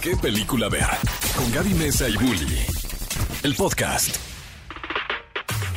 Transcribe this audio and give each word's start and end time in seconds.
qué 0.00 0.16
película 0.16 0.68
ver. 0.68 0.86
Con 1.36 1.50
Gaby 1.52 1.74
Mesa 1.74 2.08
y 2.08 2.16
Bully. 2.16 2.58
El 3.42 3.54
podcast. 3.54 4.16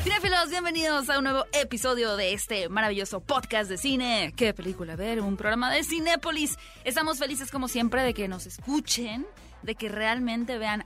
Cinefilos, 0.04 0.50
bienvenidos 0.50 1.09
a 1.09 1.17
un 1.17 1.24
nuevo 1.25 1.46
episodio 1.54 2.16
de 2.16 2.34
este 2.34 2.70
maravilloso 2.70 3.21
podcast 3.21 3.70
de 3.70 3.78
cine. 3.78 4.34
¿Qué 4.36 4.54
película 4.54 4.96
ver? 4.96 5.21
Un 5.21 5.38
programa 5.38 5.71
de 5.71 5.84
Cinépolis. 5.84 6.57
Estamos 6.84 7.20
felices 7.20 7.52
como 7.52 7.68
siempre 7.68 8.04
de 8.04 8.13
que 8.13 8.28
nos 8.28 8.46
escuchen, 8.46 9.26
de 9.62 9.76
que 9.76 9.89
realmente 9.89 10.58
vean 10.58 10.86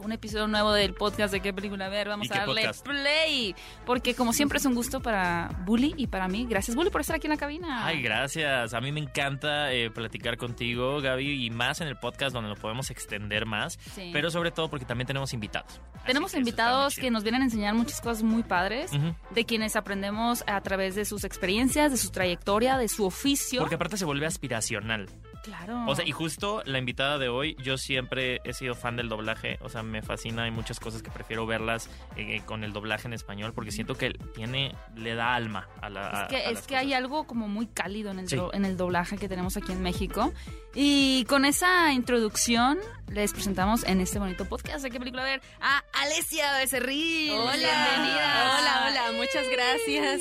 un 0.00 0.12
episodio 0.12 0.46
nuevo 0.46 0.72
del 0.72 0.94
podcast 0.94 1.32
de 1.32 1.40
qué 1.40 1.52
película 1.52 1.88
ver. 1.88 2.08
Vamos 2.08 2.28
¿Y 2.28 2.32
a 2.32 2.38
darle 2.40 2.62
podcast? 2.62 2.84
play. 2.86 3.54
Porque 3.86 4.14
como 4.14 4.32
siempre 4.32 4.58
es 4.58 4.64
un 4.64 4.74
gusto 4.74 5.00
para 5.00 5.50
Bully 5.64 5.94
y 5.96 6.06
para 6.06 6.28
mí. 6.28 6.46
Gracias 6.48 6.76
Bully 6.76 6.90
por 6.90 7.00
estar 7.00 7.16
aquí 7.16 7.26
en 7.26 7.32
la 7.32 7.36
cabina. 7.36 7.86
Ay, 7.86 8.02
gracias. 8.02 8.74
A 8.74 8.80
mí 8.80 8.92
me 8.92 9.00
encanta 9.00 9.72
eh, 9.72 9.90
platicar 9.90 10.36
contigo, 10.36 11.00
Gaby, 11.00 11.44
y 11.44 11.50
más 11.50 11.80
en 11.80 11.88
el 11.88 11.96
podcast 11.96 12.32
donde 12.34 12.48
nos 12.50 12.58
podemos 12.58 12.90
extender 12.90 13.46
más, 13.46 13.78
Sí. 13.94 14.10
pero 14.12 14.30
sobre 14.30 14.50
todo 14.50 14.68
porque 14.70 14.84
también 14.84 15.06
tenemos 15.06 15.32
invitados. 15.32 15.80
Tenemos 16.06 16.34
invitados 16.34 16.96
que 16.96 17.10
nos 17.10 17.22
vienen 17.22 17.42
a 17.42 17.44
enseñar 17.46 17.74
muchas 17.74 18.00
cosas 18.00 18.22
muy 18.22 18.42
padres, 18.42 18.90
de 19.30 19.44
quienes 19.44 19.76
aprendemos 19.76 20.44
a 20.46 20.60
través 20.60 20.94
de 20.94 21.04
sus 21.04 21.24
experiencias, 21.24 21.90
de 21.90 21.98
su 21.98 22.10
trayectoria, 22.10 22.76
de 22.78 22.88
su 22.88 23.04
oficio. 23.04 23.60
Porque 23.60 23.74
aparte 23.74 23.96
se 23.96 24.04
vuelve 24.04 24.26
aspiracional. 24.26 25.08
Claro. 25.48 25.84
O 25.86 25.94
sea, 25.94 26.04
y 26.06 26.12
justo 26.12 26.62
la 26.64 26.78
invitada 26.78 27.18
de 27.18 27.28
hoy, 27.28 27.56
yo 27.62 27.76
siempre 27.78 28.40
he 28.44 28.52
sido 28.52 28.74
fan 28.74 28.96
del 28.96 29.08
doblaje, 29.08 29.58
o 29.62 29.68
sea, 29.68 29.82
me 29.82 30.02
fascina, 30.02 30.44
hay 30.44 30.50
muchas 30.50 30.78
cosas 30.80 31.02
que 31.02 31.10
prefiero 31.10 31.46
verlas 31.46 31.88
eh, 32.16 32.42
con 32.46 32.64
el 32.64 32.72
doblaje 32.72 33.06
en 33.08 33.12
español 33.14 33.52
porque 33.54 33.70
siento 33.72 33.94
que 33.94 34.10
tiene, 34.34 34.74
le 34.96 35.14
da 35.14 35.34
alma 35.34 35.68
a 35.80 35.88
la... 35.90 36.08
a- 36.08 36.22
Es 36.24 36.28
que, 36.28 36.36
a 36.36 36.40
es 36.50 36.54
las 36.54 36.66
que 36.66 36.76
hay 36.76 36.92
algo 36.94 37.26
como 37.26 37.48
muy 37.48 37.66
cálido 37.66 38.10
en 38.10 38.20
el, 38.20 38.28
Sí. 38.28 38.36
do- 38.36 38.52
en 38.52 38.64
el 38.64 38.76
doblaje 38.76 39.16
que 39.18 39.28
tenemos 39.28 39.56
aquí 39.56 39.72
en 39.72 39.82
México. 39.82 40.32
Y 40.74 41.24
con 41.24 41.44
esa 41.44 41.92
introducción 41.92 42.78
les 43.08 43.32
presentamos 43.32 43.84
en 43.84 44.00
este 44.00 44.18
bonito 44.18 44.44
podcast 44.44 44.82
de 44.82 44.90
qué 44.90 44.98
película 44.98 45.24
ver 45.24 45.40
a 45.60 45.82
Alesia 45.94 46.52
Becerril. 46.58 47.30
Hola. 47.32 47.52
Bienvenida. 47.54 48.58
Hola, 48.58 48.84
hola, 48.88 49.18
muchas 49.18 49.46
gracias. 49.50 50.20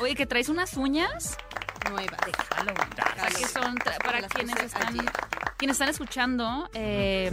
Oye, 0.00 0.14
que 0.14 0.24
traes 0.26 0.48
unas 0.48 0.76
uñas 0.76 1.36
Nueva. 1.90 2.16
de 2.26 2.32
Halloween. 2.54 3.36
Que 3.36 3.46
son 3.46 3.74
para 4.04 4.20
Las 4.20 4.32
quienes 4.32 4.56
están, 4.60 4.88
ayer. 4.88 5.12
quienes 5.56 5.74
están 5.74 5.88
escuchando. 5.88 6.70
eh, 6.74 7.30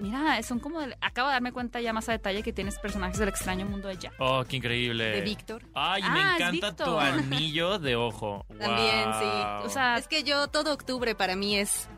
mira, 0.00 0.42
son 0.42 0.58
como. 0.60 0.80
del- 0.80 0.96
acabo 1.00 1.28
de 1.28 1.34
darme 1.34 1.52
cuenta 1.52 1.80
ya 1.80 1.92
más 1.92 2.08
a 2.08 2.12
detalle 2.12 2.42
que 2.42 2.52
tienes 2.52 2.78
personajes 2.78 3.18
del 3.18 3.28
extraño 3.28 3.66
mundo 3.66 3.88
de 3.88 3.96
Jack. 3.96 4.14
Oh, 4.18 4.44
qué 4.48 4.56
increíble. 4.56 5.04
De 5.04 5.20
Víctor. 5.22 5.62
Ay, 5.74 6.02
Ah, 6.04 6.10
me 6.10 6.20
es 6.20 6.26
encanta 6.58 6.84
tu 6.84 6.98
anillo 6.98 7.78
de 7.78 7.96
ojo. 7.96 8.44
También, 8.58 9.04
sí. 9.20 9.26
O 9.64 9.68
sea, 9.70 9.96
Es 9.96 10.08
que 10.08 10.22
yo 10.22 10.48
todo 10.48 10.72
octubre 10.72 11.14
para 11.14 11.34
mí 11.36 11.56
es 11.58 11.88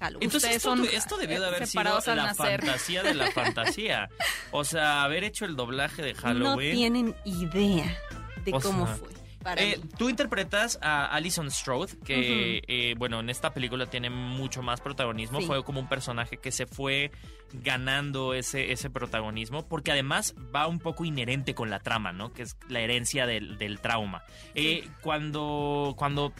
Halloween. 0.00 0.24
Entonces 0.24 0.56
esto, 0.56 0.70
son, 0.70 0.78
tu- 0.82 0.88
esto 0.90 1.16
debió 1.16 1.40
de 1.40 1.46
haber 1.48 1.66
sido 1.66 1.84
la 1.84 2.14
nacer. 2.16 2.60
fantasía 2.60 3.02
de 3.02 3.14
la 3.14 3.30
fantasía. 3.30 4.08
O 4.50 4.64
sea, 4.64 5.02
haber 5.04 5.24
hecho 5.24 5.44
el 5.44 5.54
doblaje 5.56 6.02
de 6.02 6.14
no 6.14 6.20
Halloween. 6.20 6.74
tienen 6.74 7.16
idea 7.24 7.96
de 8.44 8.52
O 8.52 8.60
cómo 8.60 8.86
sea, 8.86 8.96
fue 8.96 9.08
Eh, 9.56 9.80
tú 9.98 10.08
interpretas 10.08 10.78
a 10.82 11.06
Alison 11.06 11.50
Strode, 11.50 11.98
que, 12.04 12.62
eh, 12.66 12.94
bueno, 12.96 13.20
en 13.20 13.30
esta 13.30 13.52
película 13.52 13.86
tiene 13.86 14.10
mucho 14.10 14.62
más 14.62 14.80
protagonismo. 14.80 15.40
Sí. 15.40 15.46
Fue 15.46 15.62
como 15.64 15.80
un 15.80 15.88
personaje 15.88 16.38
que 16.38 16.50
se 16.50 16.66
fue 16.66 17.10
ganando 17.52 18.34
ese, 18.34 18.72
ese 18.72 18.90
protagonismo, 18.90 19.66
porque 19.68 19.92
además 19.92 20.34
va 20.54 20.66
un 20.66 20.78
poco 20.78 21.04
inherente 21.04 21.54
con 21.54 21.70
la 21.70 21.80
trama, 21.80 22.12
¿no? 22.12 22.32
Que 22.32 22.42
es 22.42 22.56
la 22.68 22.80
herencia 22.80 23.26
del, 23.26 23.58
del 23.58 23.80
trauma. 23.80 24.24
Eh, 24.54 24.88
cuando, 25.02 25.94
cuando 25.96 26.32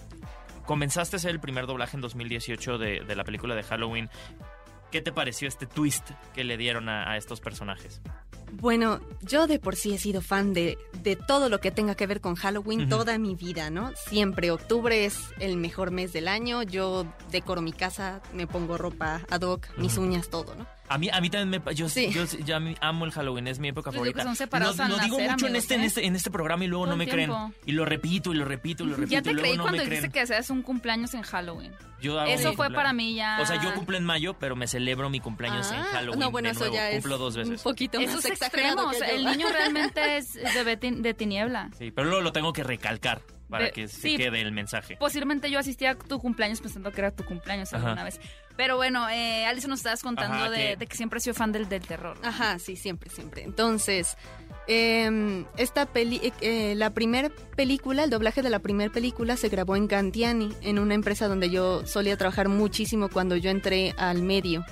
comenzaste 0.67 1.17
a 1.17 1.19
hacer 1.19 1.31
el 1.31 1.41
primer 1.41 1.67
doblaje 1.67 1.97
en 1.97 2.01
2018 2.01 2.79
de, 2.79 3.01
de 3.01 3.17
la 3.17 3.25
película 3.25 3.55
de 3.55 3.63
Halloween, 3.63 4.09
¿qué 4.91 5.03
te 5.03 5.13
pareció 5.13 5.47
este 5.47 5.67
twist 5.67 6.11
que 6.35 6.43
le 6.43 6.57
dieron 6.57 6.89
a, 6.89 7.11
a 7.11 7.17
estos 7.17 7.41
personajes? 7.41 8.01
Bueno, 8.61 9.01
yo 9.23 9.47
de 9.47 9.59
por 9.59 9.77
sí 9.77 9.95
he 9.95 9.99
sido 9.99 10.21
fan 10.21 10.53
de, 10.55 10.79
de 11.03 11.17
todo 11.17 11.49
lo 11.49 11.61
que 11.61 11.71
tenga 11.71 11.95
que 11.95 12.07
ver 12.07 12.21
con 12.21 12.35
Halloween 12.35 12.89
toda 12.89 13.19
mi 13.19 13.35
vida, 13.35 13.71
¿no? 13.71 13.93
Siempre 14.09 14.51
octubre 14.51 15.05
es 15.05 15.19
el 15.41 15.57
mejor 15.57 15.91
mes 15.91 16.13
del 16.13 16.29
año. 16.29 16.63
Yo 16.63 17.07
decoro 17.31 17.63
mi 17.63 17.73
casa, 17.73 18.21
me 18.33 18.47
pongo 18.47 18.79
ropa 18.79 19.21
ad 19.31 19.43
hoc, 19.43 19.67
mis 19.77 19.97
uñas, 19.99 20.29
todo, 20.29 20.55
¿no? 20.55 20.67
A 20.87 20.99
mí, 20.99 21.09
a 21.11 21.19
mí 21.23 21.31
también 21.31 21.63
me... 21.65 21.75
Yo, 21.75 21.89
Sí. 21.89 22.11
yo, 22.13 22.25
yo 22.27 22.57
amo 22.83 23.07
el 23.07 23.11
Halloween, 23.11 23.47
es 23.49 23.59
mi 23.59 23.69
época 23.69 23.91
favorita. 23.91 24.23
son 24.23 24.37
separados 24.37 24.77
lo 24.77 24.99
digo 24.99 25.19
mucho 25.19 25.47
en, 25.47 25.57
este, 25.57 25.77
en, 25.77 25.81
¿eh? 25.81 25.87
este, 25.87 26.05
en 26.07 26.15
este 26.15 26.31
programa 26.31 26.65
y 26.65 26.67
luego 26.67 26.85
Todo 26.85 26.93
no 26.93 26.97
me 26.99 27.09
creen. 27.09 27.33
Y 27.65 27.73
lo 27.73 27.87
repito 27.87 28.33
y 28.35 28.37
lo 28.37 28.45
repito 28.45 28.85
y 28.85 28.89
lo 28.89 28.97
repito. 28.97 29.13
Ya 29.13 29.23
te 29.23 29.31
y 29.31 29.33
luego 29.33 29.47
creí 29.49 29.57
no 29.57 29.63
cuando 29.63 29.83
dijiste 29.83 30.11
que 30.11 30.21
hacías 30.21 30.51
un 30.51 30.61
cumpleaños 30.61 31.15
en 31.15 31.23
Halloween. 31.23 31.73
Yo 32.03 32.21
hago 32.21 32.31
Eso 32.31 32.53
fue 32.53 32.71
para 32.71 32.93
mí 32.93 33.15
ya. 33.15 33.39
O 33.41 33.47
sea, 33.47 33.63
yo 33.63 33.73
cumplo 33.75 33.97
en 33.97 34.05
mayo, 34.05 34.35
pero 34.39 34.57
me 34.57 34.67
celebro 34.69 35.09
mi 35.09 35.21
cumpleaños 35.21 35.73
en 35.73 35.79
Ah, 35.79 35.87
Halloween. 35.93 36.21
No, 36.21 36.31
bueno, 36.31 36.49
de 36.51 36.55
eso 36.55 36.71
ya 36.71 36.91
es 36.91 36.97
Cumplo 36.97 37.17
dos 37.17 37.35
un 37.37 37.43
veces. 37.45 37.63
poquito 37.63 37.99
Eso 37.99 38.17
más 38.17 38.25
es 38.27 38.39
el 39.11 39.25
niño 39.25 39.49
realmente 39.51 40.17
es 40.17 40.35
de, 40.35 41.15
tiniebla. 41.15 41.71
Sí, 41.79 41.91
pero 41.91 42.09
luego 42.09 42.23
lo 42.23 42.33
tengo 42.33 42.53
que 42.53 42.63
recalcar 42.63 43.23
para 43.49 43.65
De- 43.67 43.71
que 43.73 43.89
se 43.89 44.01
sí. 44.01 44.17
quede 44.17 44.41
el 44.41 44.53
mensaje. 44.53 44.97
Posiblemente 44.97 45.51
yo 45.51 45.59
asistí 45.59 45.87
a 45.87 45.95
tu 45.97 46.19
cumpleaños 46.19 46.61
pensando 46.61 46.91
que 46.93 47.01
era 47.01 47.11
tu 47.11 47.25
cumpleaños 47.25 47.73
Ajá. 47.73 47.85
alguna 47.87 48.05
vez. 48.05 48.21
Pero 48.57 48.77
bueno, 48.77 49.09
eh, 49.11 49.47
Alice 49.47 49.67
nos 49.69 49.81
estabas 49.81 50.03
contando 50.03 50.37
Ajá, 50.37 50.51
de, 50.51 50.57
que- 50.57 50.77
de 50.77 50.87
que 50.87 50.97
siempre 50.97 51.17
has 51.19 51.25
sido 51.25 51.35
fan 51.35 51.53
del, 51.53 51.69
del 51.69 51.83
terror. 51.87 52.19
¿no? 52.23 52.29
Ajá, 52.29 52.59
sí, 52.59 52.77
siempre, 52.77 53.11
siempre. 53.11 53.43
Entonces, 53.43 54.17
eh, 54.67 55.45
esta 55.57 55.87
peli, 55.87 56.21
eh, 56.23 56.33
eh, 56.41 56.75
la 56.77 56.91
primera 56.91 57.31
película, 57.57 58.05
el 58.05 58.11
doblaje 58.11 58.43
de 58.43 58.51
la 58.51 58.61
primera 58.61 58.93
película 58.93 59.37
se 59.37 59.49
grabó 59.49 59.77
en 59.77 59.89
Gantiani, 59.89 60.53
en 60.63 60.79
una 60.79 60.95
empresa 60.95 61.29
donde 61.29 61.51
yo 61.51 61.87
solía 61.87 62.17
trabajar 62.17 62.49
muchísimo 62.49 63.09
cuando 63.09 63.37
yo 63.37 63.51
entré 63.51 63.95
al 63.99 64.23
medio. 64.23 64.65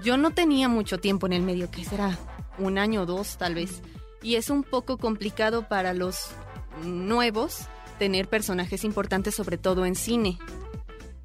Yo 0.00 0.16
no 0.16 0.30
tenía 0.32 0.68
mucho 0.68 0.98
tiempo 0.98 1.26
en 1.26 1.32
el 1.32 1.42
medio, 1.42 1.70
que 1.70 1.84
será 1.84 2.16
un 2.58 2.78
año 2.78 3.02
o 3.02 3.06
dos 3.06 3.38
tal 3.38 3.54
vez. 3.54 3.82
Y 4.22 4.34
es 4.34 4.50
un 4.50 4.64
poco 4.64 4.98
complicado 4.98 5.68
para 5.68 5.94
los 5.94 6.30
nuevos 6.84 7.60
tener 7.98 8.28
personajes 8.28 8.84
importantes, 8.84 9.34
sobre 9.34 9.58
todo 9.58 9.84
en 9.86 9.94
cine. 9.94 10.38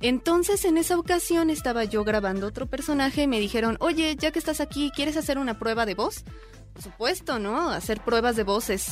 Entonces, 0.01 0.65
en 0.65 0.77
esa 0.77 0.97
ocasión 0.97 1.49
estaba 1.49 1.85
yo 1.85 2.03
grabando 2.03 2.47
otro 2.47 2.65
personaje 2.65 3.23
y 3.23 3.27
me 3.27 3.39
dijeron, 3.39 3.77
oye, 3.79 4.15
ya 4.17 4.31
que 4.31 4.39
estás 4.39 4.59
aquí, 4.59 4.91
¿quieres 4.93 5.15
hacer 5.15 5.37
una 5.37 5.57
prueba 5.57 5.85
de 5.85 5.95
voz? 5.95 6.25
Por 6.73 6.81
supuesto, 6.81 7.39
¿no? 7.39 7.69
Hacer 7.69 8.01
pruebas 8.01 8.35
de 8.35 8.43
voz 8.43 8.69
es 8.69 8.87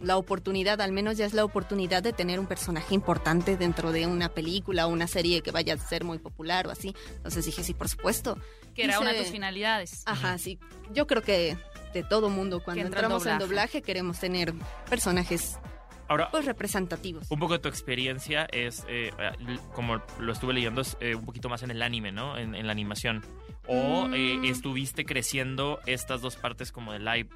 la 0.00 0.16
oportunidad, 0.16 0.80
al 0.80 0.92
menos 0.92 1.16
ya 1.16 1.26
es 1.26 1.34
la 1.34 1.44
oportunidad 1.44 2.02
de 2.02 2.12
tener 2.12 2.40
un 2.40 2.46
personaje 2.46 2.94
importante 2.94 3.56
dentro 3.56 3.92
de 3.92 4.06
una 4.06 4.28
película 4.30 4.86
o 4.86 4.90
una 4.90 5.06
serie 5.06 5.42
que 5.42 5.50
vaya 5.50 5.74
a 5.74 5.78
ser 5.78 6.04
muy 6.04 6.18
popular 6.18 6.66
o 6.66 6.70
así. 6.70 6.94
Entonces 7.16 7.44
dije, 7.44 7.62
sí, 7.62 7.74
por 7.74 7.88
supuesto. 7.88 8.38
que 8.74 8.84
era 8.84 9.00
una 9.00 9.12
de 9.12 9.20
tus 9.20 9.32
finalidades. 9.32 10.02
Ajá, 10.06 10.38
sí. 10.38 10.58
Yo 10.92 11.06
creo 11.06 11.22
que 11.22 11.58
de 11.94 12.02
todo 12.04 12.28
mundo, 12.28 12.60
cuando 12.62 12.82
entra 12.84 13.00
entramos 13.00 13.24
en 13.26 13.38
doblaje. 13.38 13.80
queremos 13.82 14.18
tener 14.20 14.52
personajes 14.90 15.58
Ahora, 16.06 16.28
pues 16.30 16.44
representativos. 16.44 17.30
un 17.30 17.38
poco 17.38 17.54
de 17.54 17.60
tu 17.60 17.68
experiencia 17.70 18.46
es, 18.52 18.84
eh, 18.88 19.10
l- 19.40 19.58
como 19.74 20.02
lo 20.18 20.32
estuve 20.32 20.52
leyendo, 20.52 20.82
es 20.82 20.98
eh, 21.00 21.14
un 21.14 21.24
poquito 21.24 21.48
más 21.48 21.62
en 21.62 21.70
el 21.70 21.80
anime, 21.80 22.12
¿no? 22.12 22.36
En, 22.36 22.54
en 22.54 22.66
la 22.66 22.72
animación. 22.72 23.22
O 23.66 24.08
eh, 24.12 24.36
Mm. 24.40 24.44
estuviste 24.44 25.06
creciendo 25.06 25.80
estas 25.86 26.20
dos 26.20 26.36
partes 26.36 26.72
como 26.72 26.92
de 26.92 26.98
live, 26.98 27.30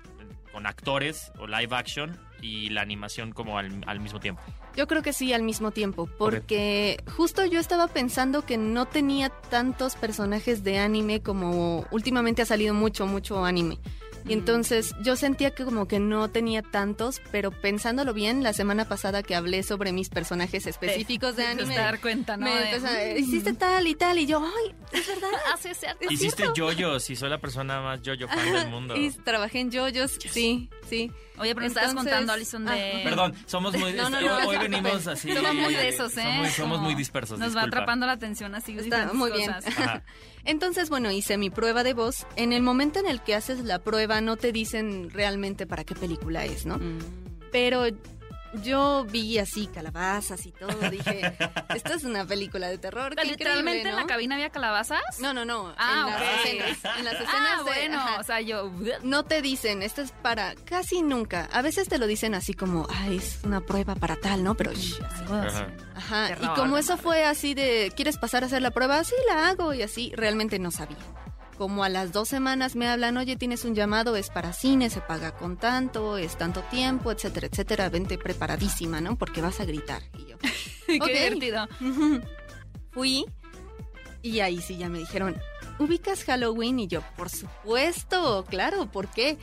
con 0.52 0.66
actores 0.66 1.32
o 1.38 1.46
live 1.46 1.74
action 1.74 2.14
y 2.42 2.68
la 2.68 2.82
animación 2.82 3.32
como 3.32 3.56
al, 3.58 3.82
al 3.86 4.00
mismo 4.00 4.20
tiempo. 4.20 4.42
Yo 4.76 4.86
creo 4.86 5.00
que 5.02 5.14
sí, 5.14 5.32
al 5.32 5.42
mismo 5.42 5.70
tiempo, 5.70 6.06
porque 6.18 7.02
justo 7.16 7.46
yo 7.46 7.58
estaba 7.58 7.88
pensando 7.88 8.44
que 8.44 8.58
no 8.58 8.84
tenía 8.86 9.30
tantos 9.30 9.96
personajes 9.96 10.62
de 10.62 10.78
anime 10.78 11.20
como 11.22 11.86
últimamente 11.90 12.42
ha 12.42 12.46
salido 12.46 12.74
mucho, 12.74 13.06
mucho 13.06 13.44
anime. 13.46 13.78
Y 14.26 14.32
entonces 14.34 14.94
yo 15.02 15.16
sentía 15.16 15.52
que 15.52 15.64
como 15.64 15.88
que 15.88 16.00
no 16.00 16.28
tenía 16.28 16.62
tantos, 16.62 17.20
pero 17.32 17.50
pensándolo 17.50 18.12
bien, 18.12 18.42
la 18.42 18.52
semana 18.52 18.86
pasada 18.86 19.22
que 19.22 19.34
hablé 19.34 19.62
sobre 19.62 19.92
mis 19.92 20.08
personajes 20.10 20.66
específicos 20.66 21.36
de 21.36 21.44
Te 21.44 21.48
anime, 21.50 21.78
a 21.78 21.82
dar 21.82 22.00
cuenta, 22.00 22.36
¿no? 22.36 22.44
me 22.44 22.50
De, 22.54 22.70
empezó 22.70 22.86
a- 22.88 22.90
mm, 23.14 23.16
hiciste 23.18 23.52
tal 23.54 23.86
y 23.86 23.94
tal, 23.94 24.18
y 24.18 24.26
yo, 24.26 24.42
ay, 24.44 24.74
es 24.92 25.06
verdad. 25.06 25.28
Ah, 25.52 25.56
sí, 25.58 25.68
es 25.68 25.78
cierto. 25.78 26.12
Hiciste 26.12 26.44
yoyos 26.54 27.08
y 27.08 27.16
soy 27.16 27.30
la 27.30 27.38
persona 27.38 27.80
más 27.80 28.02
yoyo 28.02 28.28
fan 28.28 28.52
del 28.52 28.68
mundo. 28.68 28.96
Y 28.96 29.10
trabajé 29.10 29.60
en 29.60 29.70
JoJo's, 29.72 30.18
sí, 30.30 30.68
sí. 30.88 31.10
Oye, 31.38 31.54
pero 31.54 31.60
me 31.60 31.66
estabas 31.68 31.94
contando, 31.94 32.32
Alison, 32.32 32.64
de... 32.64 33.00
Perdón, 33.04 33.32
somos 33.46 33.72
muy... 33.78 33.92
No, 33.92 34.10
no, 34.10 34.18
hoy- 34.18 34.24
no, 34.24 34.40
no 34.40 34.48
hoy 34.48 34.56
te 34.56 34.62
venimos 34.62 35.06
así... 35.06 35.32
Somos 35.32 35.54
muy 35.54 35.72
de 35.74 35.84
eh, 35.84 35.88
esos, 35.88 36.16
¿eh? 36.16 36.50
Somos, 36.56 36.80
muy 36.80 36.94
dispersos, 36.96 37.38
Nos 37.38 37.56
va 37.56 37.62
atrapando 37.62 38.06
la 38.06 38.12
atención 38.12 38.54
así. 38.56 38.76
Está 38.76 39.12
muy 39.12 39.30
bien. 39.30 39.52
cosas. 39.52 39.78
Ajá. 39.78 40.02
Entonces, 40.48 40.88
bueno, 40.88 41.10
hice 41.10 41.36
mi 41.36 41.50
prueba 41.50 41.84
de 41.84 41.92
voz. 41.92 42.26
En 42.34 42.54
el 42.54 42.62
momento 42.62 42.98
en 42.98 43.06
el 43.06 43.20
que 43.22 43.34
haces 43.34 43.62
la 43.64 43.80
prueba, 43.80 44.22
no 44.22 44.38
te 44.38 44.50
dicen 44.50 45.10
realmente 45.10 45.66
para 45.66 45.84
qué 45.84 45.94
película 45.94 46.46
es, 46.46 46.64
¿no? 46.64 46.78
Mm. 46.78 47.00
Pero 47.52 47.84
yo 48.62 49.04
vi 49.10 49.38
así 49.38 49.66
calabazas 49.66 50.44
y 50.46 50.52
todo. 50.52 50.90
Dije, 50.90 51.36
esta 51.74 51.94
es 51.94 52.04
una 52.04 52.24
película 52.26 52.68
de 52.68 52.78
terror. 52.78 53.14
Qué 53.14 53.24
¿Literalmente 53.24 53.88
en 53.88 53.96
la 53.96 54.06
cabina 54.06 54.34
había 54.36 54.50
calabazas? 54.50 55.00
No, 55.20 55.32
no, 55.32 55.44
no. 55.44 55.74
Ah, 55.78 56.06
en, 56.06 56.10
las 56.12 56.22
escenas, 56.72 56.98
en 56.98 57.04
las 57.04 57.14
escenas. 57.14 57.32
Ah, 57.34 57.56
de- 57.58 57.62
bueno, 57.62 57.98
ajá. 57.98 58.20
o 58.20 58.24
sea, 58.24 58.40
yo... 58.40 58.70
No 59.02 59.24
te 59.24 59.42
dicen, 59.42 59.82
esto 59.82 60.02
es 60.02 60.12
para 60.12 60.54
casi 60.64 61.02
nunca. 61.02 61.48
A 61.52 61.62
veces 61.62 61.88
te 61.88 61.98
lo 61.98 62.06
dicen 62.06 62.34
así 62.34 62.54
como, 62.54 62.86
ay, 62.90 63.16
es 63.18 63.40
una 63.44 63.60
prueba 63.60 63.94
para 63.94 64.16
tal, 64.16 64.42
¿no? 64.44 64.54
Pero 64.54 64.72
shh, 64.72 65.00
así. 65.02 65.24
Ajá. 65.32 65.66
Ajá. 65.96 66.26
Terror, 66.28 66.44
Y 66.44 66.60
como 66.60 66.78
eso 66.78 66.96
fue 66.96 67.24
así 67.24 67.54
de, 67.54 67.92
¿quieres 67.94 68.16
pasar 68.18 68.42
a 68.42 68.46
hacer 68.46 68.62
la 68.62 68.70
prueba? 68.70 69.02
Sí, 69.04 69.14
la 69.26 69.48
hago 69.48 69.74
y 69.74 69.82
así, 69.82 70.12
realmente 70.16 70.58
no 70.58 70.70
sabía. 70.70 70.96
Como 71.58 71.82
a 71.82 71.88
las 71.88 72.12
dos 72.12 72.28
semanas 72.28 72.76
me 72.76 72.88
hablan, 72.88 73.16
oye, 73.16 73.34
tienes 73.36 73.64
un 73.64 73.74
llamado, 73.74 74.14
es 74.14 74.30
para 74.30 74.52
cine, 74.52 74.90
se 74.90 75.00
paga 75.00 75.32
con 75.32 75.56
tanto, 75.56 76.16
es 76.16 76.38
tanto 76.38 76.62
tiempo, 76.62 77.10
etcétera, 77.10 77.48
etcétera, 77.48 77.88
vente 77.90 78.16
preparadísima, 78.16 79.00
¿no? 79.00 79.18
Porque 79.18 79.42
vas 79.42 79.58
a 79.58 79.64
gritar. 79.64 80.02
Y 80.16 80.26
yo, 80.26 80.38
Qué 80.86 80.94
divertido. 80.94 81.66
fui 82.92 83.26
y 84.22 84.40
ahí 84.40 84.60
sí 84.60 84.76
ya 84.76 84.88
me 84.88 85.00
dijeron, 85.00 85.36
¿ubicas 85.80 86.22
Halloween? 86.24 86.78
Y 86.78 86.86
yo, 86.86 87.02
por 87.16 87.28
supuesto, 87.28 88.44
claro, 88.48 88.86
¿por 88.90 89.08
qué? 89.08 89.36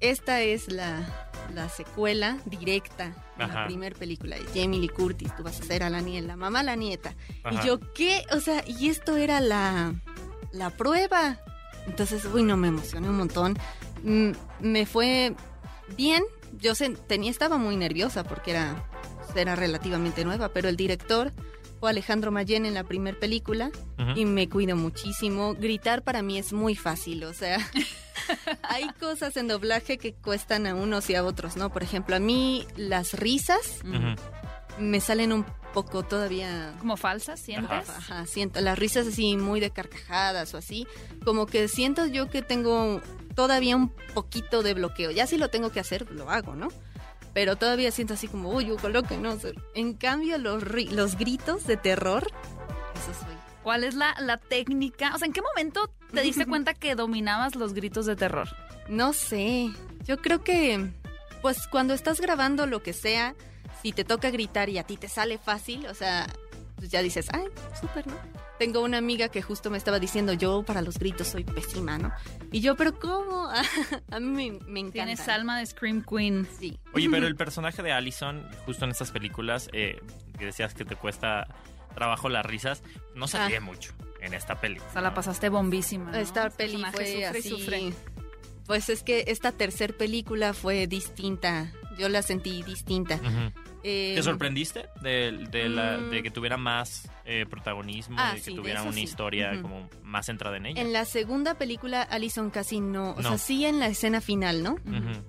Esta 0.00 0.42
es 0.42 0.70
la, 0.70 1.30
la 1.54 1.70
secuela 1.70 2.36
directa 2.44 3.14
de 3.38 3.44
Ajá. 3.44 3.60
la 3.62 3.66
primera 3.66 3.96
película 3.96 4.36
de 4.36 4.44
Jamie 4.54 4.78
Lee 4.80 4.88
Curtis. 4.90 5.34
Tú 5.36 5.42
vas 5.42 5.58
a 5.58 5.64
ser 5.64 5.82
a 5.82 5.88
la 5.90 6.02
nieta, 6.02 6.26
la 6.26 6.36
mamá, 6.36 6.62
la 6.62 6.76
nieta. 6.76 7.14
Ajá. 7.42 7.62
Y 7.62 7.66
yo, 7.66 7.80
¿qué? 7.94 8.24
O 8.32 8.40
sea, 8.40 8.62
y 8.66 8.88
esto 8.90 9.16
era 9.16 9.40
la, 9.40 9.94
la 10.56 10.70
prueba. 10.70 11.38
Entonces, 11.86 12.24
uy, 12.24 12.42
no, 12.42 12.56
me 12.56 12.68
emocioné 12.68 13.08
un 13.08 13.16
montón. 13.16 13.56
Mm, 14.02 14.32
me 14.60 14.86
fue 14.86 15.34
bien. 15.96 16.24
Yo 16.58 16.72
tenía, 17.06 17.30
estaba 17.30 17.58
muy 17.58 17.76
nerviosa 17.76 18.24
porque 18.24 18.52
era, 18.52 18.88
era 19.34 19.56
relativamente 19.56 20.24
nueva, 20.24 20.48
pero 20.48 20.68
el 20.68 20.76
director 20.76 21.32
fue 21.78 21.90
Alejandro 21.90 22.32
Mayen 22.32 22.64
en 22.64 22.74
la 22.74 22.84
primera 22.84 23.18
película 23.18 23.70
y 24.14 24.24
me 24.24 24.48
cuido 24.48 24.76
muchísimo. 24.76 25.54
Gritar 25.54 26.02
para 26.02 26.22
mí 26.22 26.38
es 26.38 26.52
muy 26.52 26.74
fácil, 26.74 27.24
o 27.24 27.34
sea, 27.34 27.58
hay 28.62 28.88
cosas 28.98 29.36
en 29.36 29.48
doblaje 29.48 29.98
que 29.98 30.14
cuestan 30.14 30.66
a 30.66 30.74
unos 30.74 31.10
y 31.10 31.14
a 31.14 31.24
otros, 31.24 31.56
¿no? 31.56 31.70
Por 31.70 31.82
ejemplo, 31.82 32.16
a 32.16 32.20
mí 32.20 32.66
las 32.76 33.12
risas 33.12 33.80
me 34.78 35.00
salen 35.00 35.32
un 35.32 35.44
poco 35.76 36.02
todavía 36.02 36.72
Como 36.78 36.96
falsas, 36.96 37.38
¿sientes? 37.38 37.90
Ajá, 37.90 38.24
siento 38.24 38.62
las 38.62 38.78
risas 38.78 39.08
así 39.08 39.36
muy 39.36 39.60
de 39.60 39.68
carcajadas 39.68 40.54
o 40.54 40.56
así, 40.56 40.86
como 41.22 41.44
que 41.44 41.68
siento 41.68 42.06
yo 42.06 42.30
que 42.30 42.40
tengo 42.40 43.02
todavía 43.34 43.76
un 43.76 43.90
poquito 44.14 44.62
de 44.62 44.72
bloqueo. 44.72 45.10
Ya 45.10 45.26
si 45.26 45.36
lo 45.36 45.50
tengo 45.50 45.70
que 45.70 45.78
hacer, 45.78 46.10
lo 46.10 46.30
hago, 46.30 46.56
¿no? 46.56 46.68
Pero 47.34 47.56
todavía 47.56 47.90
siento 47.90 48.14
así 48.14 48.26
como, 48.26 48.52
uy, 48.52 48.64
yo 48.64 48.78
coloque, 48.78 49.18
no. 49.18 49.36
En 49.74 49.92
cambio, 49.92 50.38
los, 50.38 50.64
los 50.64 51.18
gritos 51.18 51.66
de 51.66 51.76
terror, 51.76 52.26
eso 52.94 53.12
soy. 53.22 53.36
¿Cuál 53.62 53.84
es 53.84 53.94
la, 53.94 54.16
la 54.18 54.38
técnica? 54.38 55.14
O 55.14 55.18
sea, 55.18 55.26
¿en 55.26 55.34
qué 55.34 55.42
momento 55.42 55.90
te 56.10 56.22
diste 56.22 56.46
cuenta 56.48 56.72
que 56.72 56.94
dominabas 56.94 57.54
los 57.54 57.74
gritos 57.74 58.06
de 58.06 58.16
terror? 58.16 58.48
No 58.88 59.12
sé, 59.12 59.70
yo 60.06 60.16
creo 60.22 60.42
que, 60.42 60.88
pues 61.42 61.66
cuando 61.66 61.92
estás 61.92 62.18
grabando 62.18 62.64
lo 62.66 62.82
que 62.82 62.94
sea, 62.94 63.34
si 63.86 63.92
te 63.92 64.02
toca 64.04 64.30
gritar 64.32 64.68
y 64.68 64.78
a 64.78 64.82
ti 64.82 64.96
te 64.96 65.08
sale 65.08 65.38
fácil, 65.38 65.86
o 65.86 65.94
sea, 65.94 66.26
pues 66.74 66.90
ya 66.90 67.02
dices, 67.02 67.28
ay, 67.32 67.44
súper, 67.80 68.04
¿no? 68.08 68.16
Tengo 68.58 68.80
una 68.82 68.98
amiga 68.98 69.28
que 69.28 69.42
justo 69.42 69.70
me 69.70 69.78
estaba 69.78 70.00
diciendo, 70.00 70.32
yo 70.32 70.64
para 70.64 70.82
los 70.82 70.98
gritos 70.98 71.28
soy 71.28 71.44
pésima, 71.44 71.96
¿no? 71.96 72.10
Y 72.50 72.58
yo, 72.62 72.74
pero 72.74 72.98
¿cómo? 72.98 73.48
a 74.10 74.18
mí 74.18 74.50
me, 74.50 74.58
me 74.66 74.80
encanta. 74.80 74.92
Tienes 75.04 75.28
alma 75.28 75.56
de 75.60 75.66
Scream 75.66 76.02
Queen. 76.02 76.48
Sí. 76.58 76.80
Oye, 76.94 77.08
pero 77.08 77.26
el 77.28 77.36
personaje 77.36 77.80
de 77.84 77.92
Allison, 77.92 78.44
justo 78.64 78.84
en 78.84 78.90
estas 78.90 79.12
películas, 79.12 79.68
eh, 79.72 80.00
que 80.36 80.46
decías 80.46 80.74
que 80.74 80.84
te 80.84 80.96
cuesta 80.96 81.46
trabajo 81.94 82.28
las 82.28 82.44
risas, 82.44 82.82
no 83.14 83.28
se 83.28 83.38
Ah. 83.38 83.46
ríe 83.46 83.60
mucho 83.60 83.92
en 84.20 84.34
esta 84.34 84.60
peli. 84.60 84.80
O 84.80 84.92
sea, 84.92 85.00
la 85.00 85.14
pasaste 85.14 85.48
bombísima. 85.48 86.10
¿no? 86.10 86.18
Esta 86.18 86.48
Este 86.48 86.64
peli 86.64 86.82
fue 86.92 87.06
sufre 87.06 87.20
y 87.20 87.22
así. 87.22 87.48
sufre. 87.50 87.92
Pues 88.66 88.88
es 88.88 89.04
que 89.04 89.26
esta 89.28 89.52
tercer 89.52 89.96
película 89.96 90.54
fue 90.54 90.88
distinta. 90.88 91.70
Yo 91.98 92.08
la 92.08 92.20
sentí 92.22 92.64
distinta. 92.64 93.14
Ujú. 93.14 93.52
Eh, 93.82 94.14
¿Te 94.16 94.22
sorprendiste 94.22 94.86
de, 95.00 95.46
de 95.50 95.68
la- 95.68 95.98
Mm. 95.98 96.10
de 96.10 96.22
que 96.22 96.30
tuviera 96.30 96.56
más 96.56 97.08
eh, 97.24 97.44
protagonismo, 97.48 98.16
Ah, 98.18 98.30
de 98.30 98.36
que 98.36 98.42
sí, 98.50 98.54
tuviera 98.54 98.82
una 98.82 98.92
sí. 98.92 99.02
historia 99.02 99.60
como 99.60 99.88
más 100.02 100.26
centrada 100.26 100.56
en 100.56 100.66
ella? 100.66 100.80
En 100.80 100.92
la 100.92 101.04
segunda 101.04 101.54
película, 101.54 102.02
Alison 102.02 102.50
casi 102.50 102.80
no. 102.80 103.10
O 103.12 103.20
No. 103.22 103.30
sea, 103.30 103.38
sí 103.38 103.64
en 103.66 103.78
la 103.80 103.88
escena 103.88 104.20
final, 104.20 104.62
¿no? 104.62 104.76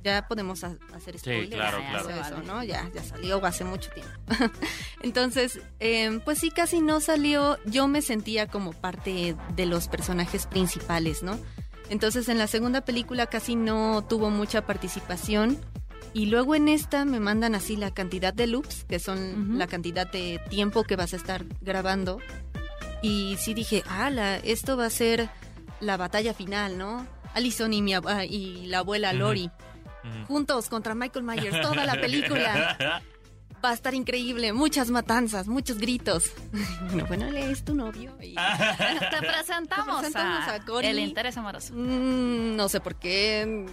Ya 0.04 0.28
podemos 0.28 0.64
ha- 0.64 0.78
hacer 0.96 1.18
spoilers. 1.20 1.50
claro, 1.56 1.80
ya, 1.80 1.90
claro. 2.04 2.10
eso. 2.22 2.44
¿no? 2.44 2.64
Ya, 2.64 2.90
ya 2.94 3.04
salió 3.04 3.44
hace 3.46 3.64
mucho 3.64 3.90
tiempo. 3.92 4.12
Entonces, 5.02 5.60
eh, 5.80 6.20
pues 6.26 6.40
sí, 6.40 6.52
casi 6.52 6.82
no 6.82 7.00
salió. 7.00 7.58
Yo 7.66 7.88
me 7.88 8.02
sentía 8.02 8.48
como 8.48 8.74
parte 8.74 9.36
de 9.56 9.66
los 9.66 9.88
personajes 9.88 10.46
principales, 10.48 11.24
¿no? 11.24 11.40
Entonces, 11.90 12.28
en 12.30 12.38
la 12.38 12.48
segunda 12.48 12.82
película 12.82 13.28
casi 13.28 13.56
no 13.56 14.06
tuvo 14.08 14.30
mucha 14.30 14.66
participación. 14.66 15.58
Y 16.18 16.26
luego 16.26 16.56
en 16.56 16.68
esta 16.68 17.06
me 17.06 17.20
mandan 17.20 17.54
así 17.54 17.76
la 17.76 17.92
cantidad 17.92 18.34
de 18.34 18.48
loops, 18.48 18.86
que 18.86 18.98
son 18.98 19.20
Ujú. 19.50 19.54
la 19.58 19.68
cantidad 19.68 20.10
de 20.12 20.40
tiempo 20.50 20.84
que 20.84 20.96
vas 20.96 21.14
a 21.14 21.16
estar 21.18 21.46
grabando. 21.62 22.20
Y 23.04 23.38
sí 23.40 23.54
dije, 23.54 23.84
ala, 23.88 24.38
esto 24.38 24.76
va 24.78 24.88
a 24.88 24.90
ser 24.90 25.30
la 25.80 25.96
batalla 25.96 26.34
final, 26.34 26.76
¿no? 26.78 27.06
Allison 27.36 27.72
y, 27.72 27.84
mi 27.84 27.92
ab- 27.94 28.08
ah, 28.10 28.26
y 28.26 28.66
la 28.66 28.80
abuela. 28.80 29.14
Lori 29.14 29.52
juntos 30.28 30.70
contra 30.70 30.96
Michael 30.96 31.24
Myers, 31.26 31.62
toda 31.62 31.86
la 31.86 31.94
película. 32.02 32.78
Va 33.66 33.72
a 33.72 33.74
estar 33.74 33.94
increíble, 33.96 34.54
muchas 34.54 34.90
matanzas, 34.92 35.48
muchos 35.48 35.78
gritos. 35.80 36.32
Bueno, 36.92 37.06
bueno, 37.08 37.28
él 37.28 37.38
es 37.38 37.64
tu 37.66 37.74
novio. 37.76 38.16
y- 38.22 38.36
Te 39.12 39.18
presentamos, 39.28 39.96
Te 39.96 40.12
presentamos 40.12 40.48
a, 40.48 40.54
a 40.56 40.66
Cory. 40.66 40.88
el 40.88 41.00
interés 41.00 41.36
amoroso. 41.38 41.74
Mm, 41.76 42.56
no 42.56 42.70
sé 42.70 42.80
por 42.80 42.96
qué. 42.96 43.66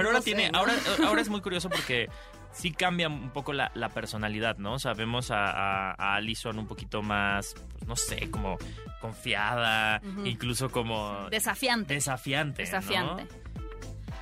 Pero 0.00 0.08
ahora 0.10 0.18
no 0.18 0.22
sé, 0.22 0.34
tiene, 0.34 0.50
¿no? 0.50 0.58
ahora, 0.58 0.74
ahora 1.06 1.20
es 1.22 1.28
muy 1.28 1.40
curioso 1.40 1.68
porque 1.70 2.08
sí 2.52 2.72
cambia 2.72 3.08
un 3.08 3.30
poco 3.30 3.52
la, 3.52 3.70
la 3.74 3.88
personalidad, 3.90 4.58
¿no? 4.58 4.78
Sabemos 4.78 5.30
a, 5.30 5.50
a, 5.50 5.90
a 5.96 6.14
Allison 6.16 6.58
un 6.58 6.66
poquito 6.66 7.02
más, 7.02 7.54
pues, 7.72 7.86
no 7.86 7.96
sé, 7.96 8.30
como 8.30 8.58
confiada, 9.00 10.00
incluso 10.24 10.70
como 10.70 11.28
Desafiante. 11.30 11.94
desafiante. 11.94 12.62
¿no? 12.62 12.66
Desafiante. 12.66 13.28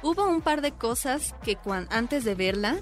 Hubo 0.03 0.29
un 0.29 0.41
par 0.43 0.61
de 0.61 0.73
cosas 0.73 1.35
que 1.43 1.57
cuan- 1.57 1.89
antes 1.91 2.25
de 2.25 2.35
verla. 2.35 2.77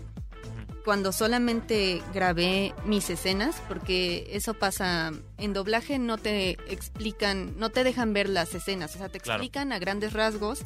Cuando 0.87 1.11
solamente 1.11 2.01
grabé 2.15 2.73
mis 2.85 3.11
escenas, 3.11 3.61
porque 3.69 4.29
eso 4.31 4.55
pasa 4.55 5.13
en 5.37 5.53
doblaje, 5.53 5.99
no 5.99 6.17
te 6.17 6.53
explican, 6.73 7.59
no 7.59 7.71
te 7.71 7.83
dejan 7.83 8.13
ver 8.13 8.29
las 8.29 8.55
escenas, 8.55 8.95
o 8.95 8.99
sea, 8.99 9.09
te 9.09 9.19
Claro. 9.19 9.43
explican 9.43 9.73
a 9.73 9.81
grandes 9.81 10.13
rasgos 10.13 10.61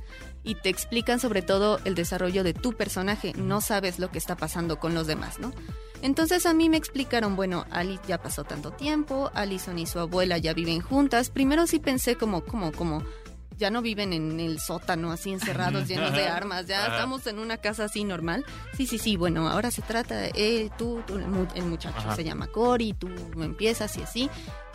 y 0.45 0.57
te 0.57 0.69
explican 0.69 1.21
sobre 1.21 1.41
todo 1.41 1.81
el 1.87 1.95
desarrollo 1.95 2.45
de 2.45 2.53
tu 2.53 2.75
personaje, 2.75 3.33
no 3.35 3.63
sabes 3.63 3.99
lo 3.99 4.11
que 4.11 4.19
está 4.19 4.37
pasando 4.37 4.79
con 4.79 4.95
los 4.95 5.07
demás, 5.07 5.39
¿no? 5.41 5.53
Entonces 6.03 6.45
a 6.47 6.53
mí 6.55 6.69
me 6.69 6.77
explicaron, 6.77 7.35
bueno, 7.35 7.65
Ali 7.71 7.99
ya 8.07 8.19
pasó 8.23 8.45
tanto 8.45 8.71
tiempo, 8.73 9.31
Alison 9.35 9.79
y 9.79 9.87
su 9.87 9.99
abuela 9.99 10.39
ya 10.39 10.55
viven 10.55 10.81
juntas. 10.81 11.29
Primero 11.31 11.67
sí 11.67 11.79
pensé 11.79 12.17
como, 12.17 12.43
como, 12.43 12.73
como, 12.73 13.03
ya 13.61 13.71
no 13.71 13.81
viven 13.83 14.13
en 14.13 14.41
el 14.41 14.59
sótano 14.59 15.13
así 15.13 15.31
encerrados 15.31 15.87
llenos 15.89 16.13
de 16.13 16.27
armas, 16.27 16.67
ya 16.67 16.85
Ajá. 16.87 16.97
estamos 16.97 17.27
en 17.29 17.39
una 17.39 17.59
casa 17.59 17.85
así 17.85 18.03
normal. 18.03 18.45
Sí, 18.77 18.87
sí, 18.89 18.99
sí, 18.99 19.17
bueno, 19.17 19.49
ahora 19.49 19.71
se 19.71 19.83
trata 19.83 20.17
de 20.17 20.33
él, 20.35 20.73
tú, 20.77 21.03
tú, 21.07 21.17
el, 21.19 21.29
mu- 21.29 21.47
el 21.55 21.65
muchacho 21.67 21.99
Ajá. 21.99 22.17
se 22.17 22.25
llama 22.25 22.49
Cory, 22.49 22.95
tú 22.95 23.09
empiezas 23.41 23.97
y 23.99 24.03
así. 24.03 24.31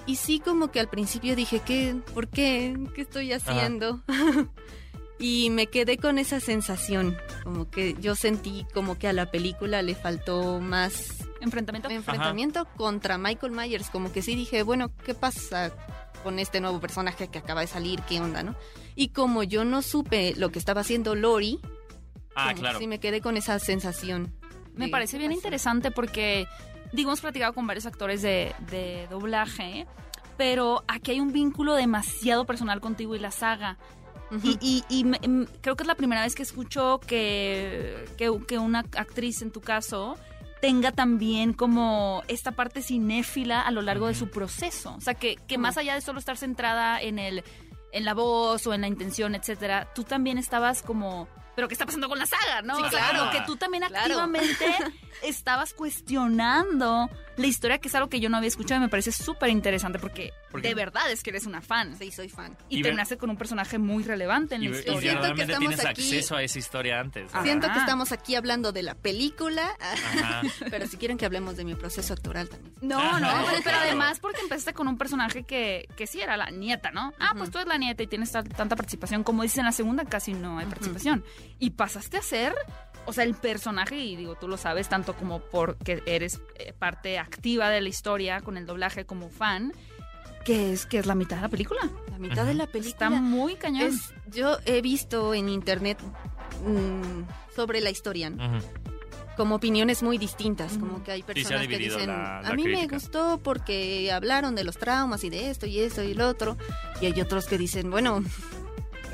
Y 0.06 0.16
sí 0.18 0.40
como 0.40 0.70
que 0.72 0.80
al 0.80 0.88
principio 0.88 1.36
dije, 1.36 1.60
¿qué? 1.66 1.96
¿Por 2.14 2.28
qué? 2.30 2.78
¿Qué 2.94 3.02
estoy 3.02 3.34
haciendo? 3.34 4.04
y 5.20 5.50
me 5.50 5.68
quedé 5.68 5.98
con 5.98 6.18
esa 6.20 6.40
sensación, 6.40 7.18
como 7.44 7.70
que 7.70 7.96
yo 8.00 8.16
sentí 8.16 8.66
como 8.74 8.98
que 9.00 9.08
a 9.08 9.14
la 9.14 9.32
película 9.32 9.82
le 9.82 9.96
faltó 9.96 10.60
más 10.60 11.16
Enfrentamiento. 11.42 11.90
enfrentamiento 11.90 12.66
contra 12.78 13.18
Michael 13.18 13.52
Myers, 13.54 13.90
como 13.90 14.12
que 14.12 14.22
sí 14.22 14.36
dije, 14.36 14.64
bueno, 14.64 14.92
¿qué 15.06 15.14
pasa 15.16 15.72
con 16.26 16.40
este 16.40 16.60
nuevo 16.60 16.80
personaje 16.80 17.28
que 17.30 17.38
acaba 17.38 17.62
de 17.62 17.68
salir? 17.68 18.02
¿Qué 18.02 18.20
onda, 18.20 18.42
no? 18.42 18.56
Y 18.96 19.10
como 19.10 19.44
yo 19.44 19.64
no 19.64 19.84
supe 19.84 20.34
lo 20.36 20.50
que 20.52 20.58
estaba 20.58 20.82
haciendo 20.82 21.14
Lori, 21.14 21.60
Ah, 22.36 22.54
claro. 22.56 22.80
sí 22.80 22.88
me 22.88 23.00
quedé 23.00 23.22
con 23.22 23.38
esa 23.38 23.60
sensación. 23.60 24.34
Me 24.74 24.90
parece 24.90 25.14
¿qué 25.14 25.20
bien 25.20 25.32
pasa? 25.32 25.38
interesante 25.38 25.92
porque, 25.92 26.48
digo, 26.92 27.12
hemos 27.12 27.22
platicado 27.22 27.54
con 27.54 27.68
varios 27.68 27.86
actores 27.86 28.24
de, 28.24 28.54
de 28.72 29.08
doblaje, 29.10 29.86
pero 30.36 30.84
aquí 30.88 31.12
hay 31.12 31.20
un 31.22 31.32
vínculo 31.32 31.76
demasiado 31.76 32.46
personal 32.46 32.82
contigo 32.82 33.16
y 33.16 33.20
la 33.20 33.30
saga. 33.32 33.78
Y, 34.44 34.58
y- 34.60 34.84
y 34.90 35.04
me- 35.04 35.20
em, 35.22 35.46
creo 35.62 35.76
que 35.76 35.84
es 35.84 35.88
la 35.88 35.94
primera 35.96 36.24
vez 36.24 36.34
que 36.34 36.42
escucho 36.42 37.00
que, 37.06 38.04
que, 38.18 38.36
que 38.48 38.58
una 38.58 38.80
actriz, 38.80 39.44
en 39.44 39.52
tu 39.52 39.62
caso, 39.62 40.18
tenga 40.62 40.92
también 40.92 41.54
como 41.54 42.24
esta 42.28 42.52
parte 42.54 42.82
cinéfila 42.82 43.62
a 43.62 43.72
lo 43.72 43.82
largo 43.82 44.08
de 44.08 44.16
su 44.16 44.30
proceso. 44.30 44.96
O 44.98 45.02
sea, 45.02 45.14
que, 45.14 45.36
que 45.48 45.56
Ujú. 45.56 45.62
más 45.62 45.78
allá 45.78 45.96
de 45.96 46.02
solo 46.02 46.20
estar 46.20 46.38
centrada 46.38 47.02
en 47.02 47.20
el 47.20 47.44
en 47.92 48.04
la 48.04 48.14
voz 48.14 48.68
o 48.68 48.74
en 48.74 48.82
la 48.82 48.88
intención, 48.88 49.36
etcétera, 49.36 49.90
tú 49.96 50.04
también 50.04 50.38
estabas 50.38 50.82
como... 50.82 51.30
Pero 51.56 51.70
¿qué 51.70 51.76
está 51.76 51.86
pasando 51.86 52.10
con 52.10 52.20
la 52.20 52.26
saga, 52.26 52.62
no? 52.62 52.76
Sí, 52.76 52.84
O 52.84 52.90
sea, 52.90 53.00
claro. 53.10 53.20
como 53.20 53.32
que 53.32 53.42
tú 53.46 53.56
también 53.56 53.84
Claro. 53.88 54.00
activamente 54.02 54.66
estabas 55.24 55.74
cuestionando 55.74 57.10
la 57.38 57.48
historia, 57.48 57.78
que 57.80 57.88
es 57.90 57.96
algo 57.96 58.10
que 58.10 58.20
yo 58.20 58.30
no 58.30 58.38
había 58.38 58.48
escuchado 58.48 58.80
y 58.80 58.84
me 58.84 58.90
parece 58.90 59.12
súper 59.12 59.50
interesante 59.50 60.00
porque, 60.00 60.32
de 60.54 60.74
verdad 60.74 61.12
es 61.12 61.22
que 61.24 61.32
eres 61.32 61.46
una 61.46 61.62
fan. 61.62 61.98
Sí, 61.98 62.12
soy 62.12 62.30
fan. 62.30 62.58
Y, 62.70 62.80
Y 62.80 62.82
terminaste 62.82 63.18
con 63.18 63.30
un 63.30 63.38
personaje 63.38 63.78
muy 63.78 64.04
relevante 64.04 64.56
en 64.56 64.64
Y, 64.64 64.68
la 64.70 64.76
y 64.76 64.80
historia. 64.80 65.02
siento 65.02 65.36
que 65.36 65.42
estamos 65.42 65.60
tienes 65.60 65.86
aquí- 65.86 66.02
acceso 66.04 66.36
a 66.36 66.44
esa 66.44 66.60
historia 66.60 67.00
antes. 67.00 67.32
Siento 67.44 67.72
que 67.72 67.80
estamos 67.80 68.12
aquí 68.12 68.36
hablando 68.36 68.72
de 68.72 68.84
la 68.84 68.96
película, 68.96 69.70
Ajá. 69.80 70.42
pero 70.70 70.88
si 70.88 70.98
quieren 70.98 71.18
que 71.18 71.26
hablemos 71.26 71.58
de 71.58 71.66
mi 71.66 71.76
proceso 71.76 72.14
actoral 72.14 72.50
también. 72.50 72.74
No, 72.82 73.20
no, 73.20 73.28
pero 73.50 73.62
Claro. 73.64 73.78
además 73.82 74.20
porque 74.20 74.42
empezaste 74.42 74.74
con 74.74 74.88
un 74.88 74.98
personaje 74.98 75.44
que, 75.44 75.88
que 75.98 76.08
sí 76.08 76.22
era 76.22 76.38
la 76.38 76.50
nieta, 76.52 76.92
¿no? 76.92 77.14
Ah, 77.20 77.34
pues 77.38 77.52
tú 77.52 77.58
eres 77.58 77.68
la 77.68 77.78
nieta 77.78 78.04
y 78.04 78.08
tienes 78.08 78.32
tal- 78.32 78.48
tanta 78.48 78.76
participación. 78.76 79.24
Como 79.24 79.44
dices 79.44 79.58
en 79.60 79.66
la 79.66 79.72
segunda, 79.72 80.06
casi 80.06 80.34
no 80.34 80.58
hay 80.60 80.66
participación. 80.68 81.24
Y 81.60 81.72
pasaste 81.72 82.18
a 82.18 82.22
ser, 82.22 82.54
o 83.06 83.14
sea, 83.14 83.24
el 83.24 83.36
personaje, 83.36 83.98
y 83.98 84.16
digo, 84.16 84.36
tú 84.36 84.48
lo 84.48 84.58
sabes, 84.58 84.90
tanto 84.90 85.14
como 85.16 85.40
porque 85.40 86.02
eres 86.06 86.42
eh, 86.56 86.74
parte 86.78 87.18
activa 87.20 87.70
de 87.70 87.82
la 87.82 87.90
historia 87.90 88.42
con 88.42 88.58
el 88.58 88.66
doblaje 88.66 89.06
como 89.06 89.30
fan, 89.30 89.74
que 90.44 90.72
es, 90.74 90.86
que 90.86 91.00
es 91.00 91.06
la 91.06 91.16
mitad 91.16 91.38
de 91.38 91.42
la 91.44 91.50
película. 91.50 91.82
La 92.12 92.20
mitad 92.20 92.46
de 92.46 92.54
la 92.54 92.68
película. 92.68 92.92
Está 93.08 93.10
muy 93.10 93.56
cañón. 93.56 93.88
Es, 93.88 94.14
yo 94.32 94.58
he 94.66 94.82
visto 94.82 95.34
en 95.34 95.50
internet 95.50 95.98
mm, 96.66 97.24
sobre 97.56 97.82
la 97.82 97.90
historia, 97.90 98.32
como 99.38 99.56
opiniones 99.56 100.02
muy 100.02 100.18
distintas, 100.18 100.78
como 100.78 101.04
que 101.04 101.12
hay 101.12 101.24
personas 101.24 101.68
que 101.68 101.78
dicen, 101.78 102.08
la- 102.08 102.42
la 102.42 102.50
a 102.50 102.54
mí 102.54 102.64
me 102.64 102.74
crítica". 102.74 102.96
gustó 102.96 103.40
porque 103.44 104.10
hablaron 104.12 104.56
de 104.56 104.64
los 104.64 104.78
traumas 104.78 105.24
y 105.26 105.30
de 105.30 105.50
esto 105.50 105.66
y 105.66 105.80
esto 105.80 106.04
y 106.04 106.14
lo 106.14 106.30
otro, 106.30 106.58
y 107.02 107.08
hay 107.08 107.20
otros 107.20 107.46
que 107.46 107.58
dicen, 107.58 107.92
bueno, 107.92 108.24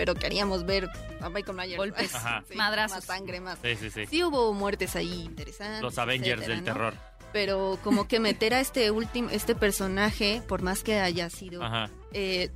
pero 0.02 0.16
queríamos 0.16 0.66
ver 0.66 0.90
a 1.20 1.30
Michael 1.30 1.56
Myers. 1.56 1.78
Golpes, 1.78 2.16
Ajá. 2.16 2.44
madrazos. 2.56 2.98
Más 2.98 3.06
sangre, 3.06 3.40
más... 3.40 3.60
Sí, 3.62 3.76
sí, 3.76 3.92
sí. 3.92 4.08
Sí 4.08 4.24
hubo 4.24 4.52
muertes 4.52 4.96
ahí 4.96 5.26
interesantes. 5.26 5.80
Los 5.80 6.00
Avengers 6.00 6.42
etcétera, 6.42 6.56
del 6.56 6.66
¿no? 6.66 6.74
terror. 6.74 6.94
Pero 7.32 7.78
como 7.84 8.08
que 8.08 8.20
meter 8.20 8.56
a 8.56 8.62
este 8.62 8.90
último, 8.90 9.30
este 9.30 9.54
personaje, 9.54 10.42
por 10.48 10.64
más 10.64 10.82
que 10.82 11.00
haya 11.00 11.30
sido... 11.30 11.62
Ajá. 11.64 11.92
eh, 12.14 12.50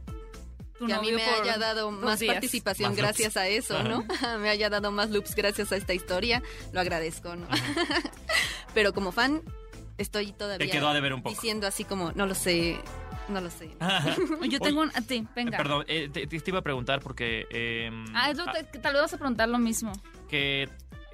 Tu 0.80 0.88
que 0.88 0.94
a 0.94 1.02
mí 1.02 1.12
me 1.12 1.24
haya 1.24 1.60
dado 1.60 1.92
más 1.92 2.18
días. 2.20 2.34
participación 2.34 2.90
Más 2.94 2.98
gracias 2.98 3.38
a 3.38 3.48
eso, 3.48 3.78
Ajá. 3.78 3.88
¿no? 3.90 4.06
me 4.40 4.50
haya 4.50 4.72
dado 4.72 4.90
más 4.92 5.12
loops 5.12 5.36
gracias 5.36 5.72
a 5.72 5.76
esta 5.76 5.94
historia, 5.94 6.42
lo 6.74 6.80
agradezco, 6.82 7.36
¿no? 7.36 7.48
Pero 8.74 8.92
como 8.92 9.12
fan, 9.12 9.44
estoy 10.00 10.32
todavía 10.34 10.66
Te 10.66 10.72
quedó 10.72 10.88
a 10.88 10.96
deber 10.96 11.14
un 11.14 11.22
poco. 11.22 11.36
diciendo 11.36 11.68
así 11.68 11.84
como, 11.84 12.12
no 12.14 12.26
lo 12.26 12.34
sé, 12.34 12.80
no 13.30 13.42
lo 13.42 13.50
sé. 13.50 13.76
Yo 14.50 14.60
tengo 14.60 14.82
un... 14.82 14.90
A 14.96 15.02
ti, 15.02 15.28
venga. 15.36 15.58
Perdón, 15.58 15.86
eh, 15.88 16.10
te, 16.12 16.28
te 16.28 16.42
iba 16.50 16.60
a 16.60 16.64
preguntar 16.64 17.00
porque... 17.02 17.46
eh, 17.50 17.90
Ah, 18.14 18.30
es 18.32 18.38
lo 18.38 18.44
ah, 18.48 18.54
que 18.72 18.80
tal 18.80 18.94
vez 18.94 19.02
vas 19.04 19.14
a 19.14 19.18
preguntar 19.18 19.50
lo 19.50 19.58
mismo. 19.60 19.92
que 20.30 20.64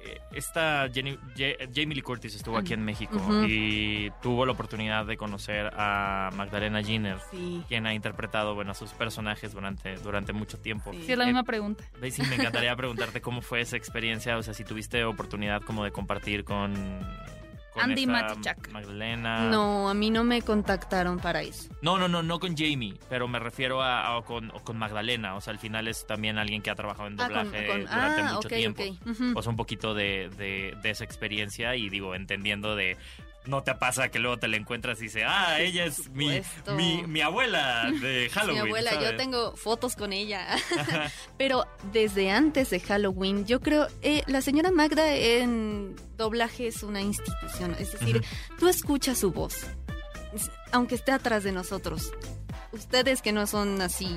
eh, 0.04 0.18
esta 0.32 0.88
Jenny- 0.88 1.16
Ja- 1.36 1.64
Jamie 1.72 1.94
Lee 1.94 2.02
Curtis 2.02 2.34
estuvo 2.34 2.56
aquí 2.58 2.72
en 2.74 2.84
México 2.84 3.16
y 3.46 4.10
tuvo 4.20 4.44
la 4.44 4.50
oportunidad 4.52 5.06
de 5.06 5.16
conocer 5.16 5.70
a 5.76 6.30
Magdalena 6.34 6.82
Jenner, 6.82 7.18
Sí. 7.30 7.62
quien 7.68 7.86
ha 7.86 7.94
interpretado 7.94 8.54
bueno, 8.56 8.72
a 8.72 8.74
sus 8.74 8.90
personajes 8.92 9.52
durante, 9.52 9.94
durante 9.98 10.32
mucho 10.32 10.58
tiempo. 10.58 10.90
Sí. 10.92 11.04
Sí, 11.06 11.12
es 11.12 11.18
la 11.18 11.24
Eh, 11.24 11.28
misma 11.28 11.44
pregunta. 11.44 11.84
Daisy, 12.00 12.22
me 12.22 12.34
encantaría 12.34 12.74
preguntarte 12.74 13.20
cómo 13.20 13.42
fue 13.42 13.60
esa 13.60 13.76
experiencia, 13.76 14.36
o 14.36 14.42
sea, 14.42 14.54
si 14.54 14.64
tuviste 14.64 15.04
oportunidad 15.04 15.62
como 15.62 15.84
de 15.84 15.92
compartir 15.92 16.42
con, 16.44 16.74
con 17.72 17.82
Andy 17.82 18.06
Matichak. 18.06 18.70
Magdalena. 18.70 19.48
No, 19.50 19.88
a 19.88 19.94
mí 19.94 20.10
no 20.10 20.24
me 20.24 20.42
contactaron 20.42 21.18
para 21.18 21.42
eso. 21.42 21.68
No, 21.82 21.98
no, 21.98 22.08
no, 22.08 22.22
no 22.22 22.38
con 22.38 22.56
Jamie, 22.56 22.94
pero 23.08 23.28
me 23.28 23.38
refiero 23.38 23.82
a, 23.82 24.16
a 24.16 24.22
con, 24.22 24.50
o 24.50 24.60
con 24.62 24.78
Magdalena, 24.78 25.34
o 25.36 25.40
sea, 25.40 25.52
al 25.52 25.58
final 25.58 25.88
es 25.88 26.06
también 26.06 26.38
alguien 26.38 26.62
que 26.62 26.70
ha 26.70 26.74
trabajado 26.74 27.08
en 27.08 27.14
Ah, 27.20 27.28
con- 27.28 27.28
doblaje 27.28 27.66
con- 27.66 27.80
durante 27.80 28.20
ah, 28.22 28.32
mucho 28.34 28.48
tiempo. 28.48 28.82
O 29.34 29.42
sea, 29.42 29.50
un 29.50 29.56
poquito 29.56 29.94
de, 29.94 30.30
de, 30.36 30.76
de 30.82 30.90
esa 30.90 31.04
experiencia 31.04 31.74
y 31.76 31.88
digo, 31.88 32.14
entendiendo 32.14 32.76
de... 32.76 32.96
No 33.44 33.62
te 33.62 33.74
pasa 33.74 34.08
que 34.08 34.20
luego 34.20 34.38
te 34.38 34.46
la 34.46 34.56
encuentras 34.56 35.00
y 35.00 35.04
dices, 35.04 35.24
ah, 35.26 35.58
ella 35.60 35.84
es 35.84 36.08
mi, 36.10 36.40
mi, 36.76 37.02
mi 37.06 37.20
abuela 37.20 37.90
de 38.00 38.30
Halloween. 38.32 38.62
Mi 38.62 38.68
abuela, 38.68 38.92
¿sabes? 38.92 39.10
yo 39.10 39.16
tengo 39.16 39.56
fotos 39.56 39.96
con 39.96 40.12
ella. 40.12 40.46
Pero 41.38 41.66
desde 41.92 42.30
antes 42.30 42.70
de 42.70 42.78
Halloween, 42.80 43.44
yo 43.44 43.60
creo, 43.60 43.88
eh, 44.02 44.22
la 44.26 44.42
señora 44.42 44.70
Magda 44.70 45.12
en 45.14 45.96
doblaje 46.16 46.68
es 46.68 46.82
una 46.84 47.00
institución. 47.00 47.74
Es 47.78 47.92
decir, 47.92 48.22
tú 48.58 48.68
escuchas 48.68 49.18
su 49.18 49.32
voz, 49.32 49.66
aunque 50.70 50.94
esté 50.94 51.10
atrás 51.12 51.42
de 51.42 51.52
nosotros. 51.52 52.12
Ustedes 52.70 53.20
que 53.20 53.32
no 53.32 53.46
son 53.46 53.82
así 53.82 54.08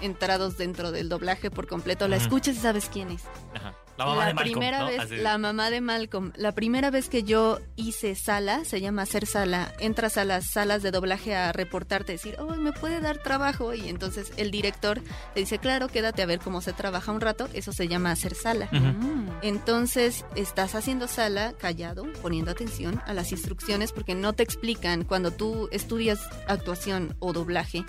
entrados 0.00 0.56
dentro 0.58 0.90
del 0.90 1.08
doblaje 1.08 1.50
por 1.50 1.68
completo, 1.68 2.08
la 2.08 2.16
escuchas 2.16 2.56
y 2.56 2.60
sabes 2.60 2.88
quién 2.90 3.10
es. 3.12 3.22
Ajá. 3.54 3.76
La 4.00 4.06
mamá 4.06 4.26
de 4.26 4.34
Malcolm, 4.34 4.52
primera 4.52 4.78
¿no? 4.80 4.86
vez, 4.86 5.00
Así. 5.00 5.16
la 5.16 5.38
mamá 5.38 5.70
de 5.70 5.80
Malcolm, 5.80 6.32
la 6.36 6.52
primera 6.52 6.90
vez 6.90 7.08
que 7.08 7.22
yo 7.22 7.58
hice 7.76 8.14
sala, 8.14 8.64
se 8.64 8.80
llama 8.80 9.02
hacer 9.02 9.26
sala, 9.26 9.72
entras 9.78 10.16
a 10.16 10.24
las 10.24 10.46
salas 10.46 10.82
de 10.82 10.90
doblaje 10.90 11.34
a 11.34 11.52
reportarte, 11.52 12.12
decir, 12.12 12.36
oh, 12.38 12.56
me 12.56 12.72
puede 12.72 13.00
dar 13.00 13.18
trabajo, 13.18 13.74
y 13.74 13.88
entonces 13.88 14.32
el 14.36 14.50
director 14.50 15.02
te 15.34 15.40
dice, 15.40 15.58
claro, 15.58 15.88
quédate 15.88 16.22
a 16.22 16.26
ver 16.26 16.40
cómo 16.40 16.60
se 16.60 16.72
trabaja 16.72 17.12
un 17.12 17.20
rato, 17.20 17.48
eso 17.52 17.72
se 17.72 17.88
llama 17.88 18.10
hacer 18.10 18.34
sala. 18.34 18.68
Mm. 18.72 19.28
Entonces 19.42 20.24
estás 20.34 20.74
haciendo 20.74 21.06
sala 21.06 21.52
callado, 21.58 22.04
poniendo 22.22 22.50
atención 22.50 23.02
a 23.06 23.12
las 23.12 23.32
instrucciones 23.32 23.92
porque 23.92 24.14
no 24.14 24.32
te 24.32 24.42
explican 24.42 25.04
cuando 25.04 25.30
tú 25.30 25.68
estudias 25.72 26.20
actuación 26.46 27.16
o 27.18 27.32
doblaje. 27.32 27.84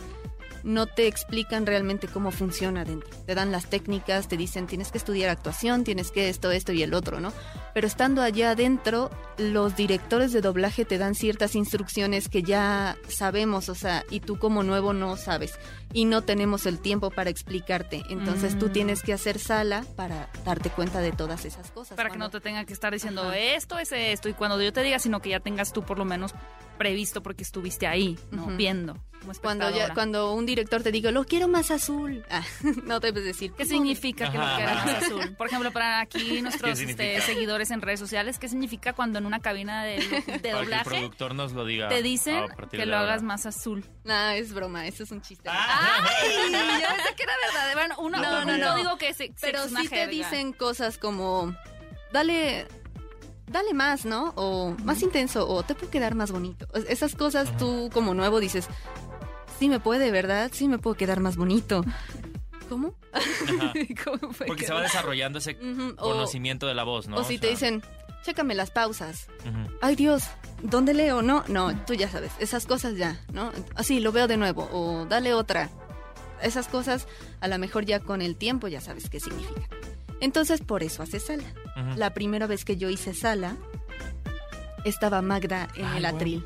No 0.63 0.87
te 0.87 1.07
explican 1.07 1.65
realmente 1.65 2.07
cómo 2.07 2.31
funciona 2.31 2.85
dentro. 2.85 3.09
Te 3.25 3.35
dan 3.35 3.51
las 3.51 3.69
técnicas, 3.69 4.27
te 4.27 4.37
dicen 4.37 4.67
tienes 4.67 4.91
que 4.91 4.97
estudiar 4.97 5.29
actuación, 5.29 5.83
tienes 5.83 6.11
que 6.11 6.29
esto, 6.29 6.51
esto 6.51 6.71
y 6.71 6.83
el 6.83 6.93
otro, 6.93 7.19
¿no? 7.19 7.33
Pero 7.73 7.87
estando 7.87 8.21
allá 8.21 8.51
adentro, 8.51 9.09
los 9.37 9.75
directores 9.75 10.33
de 10.33 10.41
doblaje 10.41 10.85
te 10.85 10.97
dan 10.97 11.15
ciertas 11.15 11.55
instrucciones 11.55 12.29
que 12.29 12.43
ya 12.43 12.97
sabemos, 13.07 13.69
o 13.69 13.75
sea, 13.75 14.03
y 14.09 14.19
tú 14.19 14.37
como 14.37 14.63
nuevo 14.63 14.93
no 14.93 15.17
sabes. 15.17 15.57
Y 15.93 16.05
no 16.05 16.21
tenemos 16.21 16.65
el 16.65 16.79
tiempo 16.79 17.09
para 17.11 17.29
explicarte. 17.29 18.03
Entonces 18.09 18.57
tú 18.57 18.67
Mm. 18.67 18.71
tienes 18.73 19.01
que 19.03 19.13
hacer 19.13 19.39
sala 19.39 19.83
para 19.95 20.29
darte 20.45 20.69
cuenta 20.69 20.99
de 20.99 21.11
todas 21.11 21.45
esas 21.45 21.71
cosas. 21.71 21.95
Para 21.97 22.09
que 22.09 22.17
no 22.17 22.29
te 22.29 22.39
tenga 22.39 22.65
que 22.65 22.73
estar 22.73 22.93
diciendo 22.93 23.23
Ajá. 23.23 23.37
esto 23.37 23.77
es 23.79 23.91
esto 23.91 24.29
y 24.29 24.33
cuando 24.33 24.61
yo 24.61 24.71
te 24.73 24.81
diga, 24.83 24.99
sino 24.99 25.21
que 25.21 25.29
ya 25.29 25.39
tengas 25.39 25.73
tú 25.73 25.83
por 25.83 25.97
lo 25.97 26.05
menos 26.05 26.33
previsto 26.77 27.21
porque 27.21 27.43
estuviste 27.43 27.85
ahí, 27.87 28.17
¿no? 28.31 28.47
Viendo. 28.47 28.97
Como 29.21 29.33
Cuando, 29.35 29.69
ya, 29.69 29.93
cuando 29.93 30.33
un 30.33 30.47
director 30.47 30.81
te 30.81 30.91
diga, 30.91 31.11
lo 31.11 31.25
quiero 31.25 31.47
más 31.47 31.69
azul. 31.69 32.25
Ah, 32.31 32.43
no 32.85 32.99
debes 32.99 33.23
decir. 33.23 33.51
¿Qué 33.53 33.65
significa 33.65 34.31
que 34.31 34.37
lo 34.39 34.43
Ajá. 34.43 34.57
queramos 34.57 34.85
azul? 35.03 35.35
Por 35.37 35.45
ejemplo, 35.47 35.71
para 35.71 35.99
aquí 35.99 36.41
nuestros 36.41 36.79
¿Qué 36.79 36.85
este, 36.89 37.21
seguidores 37.21 37.69
en 37.69 37.81
redes 37.81 37.99
sociales, 37.99 38.39
¿qué 38.39 38.47
significa 38.47 38.93
cuando 38.93 39.19
en 39.19 39.27
una 39.27 39.39
cabina 39.39 39.83
de, 39.83 39.97
de 39.99 40.23
que 40.41 40.49
el 40.49 40.55
doblaje 40.55 40.85
productor 40.89 41.35
nos 41.35 41.51
lo 41.51 41.65
diga. 41.65 41.87
te 41.89 42.01
dicen 42.01 42.35
a 42.37 42.47
partir 42.47 42.79
que 42.79 42.85
lo 42.87 42.97
hagas 42.97 43.21
más 43.21 43.45
azul? 43.45 43.85
No, 44.05 44.29
es 44.31 44.51
broma, 44.53 44.87
eso 44.87 45.03
es 45.03 45.11
un 45.11 45.21
chiste. 45.21 45.49
Ah. 45.51 45.80
¡Ay! 45.81 46.51
Yo 46.81 46.87
pensé 46.95 47.15
que 47.15 47.23
era 47.23 47.33
verdad. 47.45 47.73
Bueno, 47.73 47.95
uno, 47.99 48.17
No, 48.19 48.45
no, 48.45 48.57
no, 48.57 48.57
no. 48.57 48.75
digo 48.75 48.97
que 48.97 49.13
se, 49.13 49.33
Pero 49.41 49.67
sí 49.67 49.87
te 49.87 50.07
dicen 50.07 50.53
cosas 50.53 50.97
como, 50.97 51.55
dale, 52.11 52.67
dale 53.47 53.73
más, 53.73 54.05
¿no? 54.05 54.33
O 54.35 54.75
más 54.83 55.01
intenso, 55.01 55.47
o 55.47 55.63
te 55.63 55.75
puede 55.75 55.91
quedar 55.91 56.15
más 56.15 56.31
bonito. 56.31 56.67
Es- 56.73 56.85
Esas 56.89 57.15
cosas 57.15 57.55
tú 57.57 57.89
como 57.93 58.13
nuevo 58.13 58.39
dices, 58.39 58.67
sí 59.59 59.69
me 59.69 59.79
puede, 59.79 60.11
¿verdad? 60.11 60.51
Sí 60.53 60.67
me 60.67 60.77
puedo 60.79 60.95
quedar 60.95 61.19
más 61.19 61.35
bonito. 61.37 61.83
¿Cómo? 62.69 62.95
Ajá. 63.11 63.73
¿Cómo 64.05 64.31
fue 64.33 64.47
Porque 64.47 64.61
que- 64.61 64.67
se 64.67 64.73
va 64.73 64.81
desarrollando 64.81 65.39
ese 65.39 65.57
o- 65.59 65.95
conocimiento 65.97 66.67
de 66.67 66.73
la 66.73 66.83
voz, 66.83 67.07
¿no? 67.09 67.17
O 67.17 67.23
si 67.25 67.37
te 67.37 67.47
sea, 67.47 67.49
dicen, 67.51 67.83
chécame 68.23 68.55
las 68.55 68.71
pausas. 68.71 69.27
Ay 69.81 69.95
Dios, 69.95 70.23
¿dónde 70.61 70.93
leo? 70.93 71.21
No, 71.21 71.43
no, 71.47 71.75
tú 71.85 71.93
ya 71.93 72.09
sabes, 72.09 72.31
esas 72.39 72.65
cosas 72.65 72.95
ya, 72.95 73.19
¿no? 73.33 73.51
Así, 73.75 73.99
lo 73.99 74.11
veo 74.11 74.27
de 74.27 74.37
nuevo, 74.37 74.67
o 74.71 75.05
dale 75.05 75.33
otra. 75.33 75.69
Esas 76.41 76.67
cosas, 76.67 77.07
a 77.39 77.47
lo 77.47 77.57
mejor 77.59 77.85
ya 77.85 77.99
con 77.99 78.21
el 78.21 78.35
tiempo 78.35 78.67
ya 78.67 78.81
sabes 78.81 79.09
qué 79.09 79.19
significa. 79.19 79.61
Entonces, 80.21 80.61
por 80.61 80.81
eso 80.83 81.03
hace 81.03 81.19
sala. 81.19 81.43
La 81.95 82.13
primera 82.13 82.47
vez 82.47 82.63
que 82.65 82.77
yo 82.77 82.89
hice 82.89 83.13
sala, 83.13 83.57
estaba 84.85 85.21
Magda 85.21 85.67
en 85.75 85.85
Ay, 85.85 85.97
el 85.99 86.05
atril. 86.05 86.45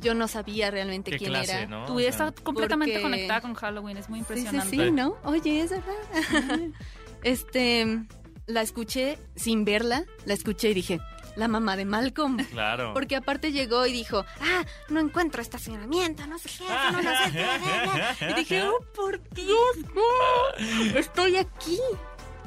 Yo 0.00 0.14
no 0.14 0.28
sabía 0.28 0.70
realmente 0.70 1.10
Qué 1.12 1.18
quién 1.18 1.30
clase, 1.30 1.52
era. 1.62 1.66
¿no? 1.66 1.86
Tu 1.86 1.92
O 1.92 1.96
vida 1.96 2.12
sea, 2.12 2.28
está 2.28 2.42
completamente 2.42 2.94
porque- 2.94 3.02
conectada 3.02 3.40
con 3.40 3.54
Halloween, 3.54 3.96
es 3.96 4.08
muy 4.10 4.20
Sí, 4.20 4.24
sí, 4.26 4.32
impresionante. 4.40 4.76
sí, 4.84 4.90
¿no? 4.90 5.16
Oye, 5.24 5.60
es 5.62 5.70
verdad. 5.70 6.58
este, 7.22 8.04
la 8.46 8.62
escuché 8.62 9.18
sin 9.36 9.64
verla, 9.64 10.04
la 10.24 10.34
escuché 10.34 10.70
y 10.70 10.74
dije, 10.74 11.00
la 11.36 11.48
mamá 11.48 11.76
de 11.76 11.84
Malcolm. 11.84 12.38
Claro. 12.54 12.92
Porque 12.94 13.16
aparte 13.16 13.52
llegó 13.52 13.86
y 13.86 13.92
dijo, 13.92 14.24
ah, 14.40 14.64
no 14.88 15.00
encuentro 15.00 15.42
estacionamiento, 15.42 16.26
no 16.26 16.38
sé 16.38 16.48
qué, 16.48 16.64
no 16.92 17.02
lo 17.02 17.10
sé, 17.10 17.30
bla". 17.30 18.30
Y 18.30 18.34
dije, 18.34 18.62
oh, 18.62 18.78
por 18.94 19.20
Dios, 19.30 19.76
no, 19.94 20.98
estoy 20.98 21.36
aquí. 21.36 21.78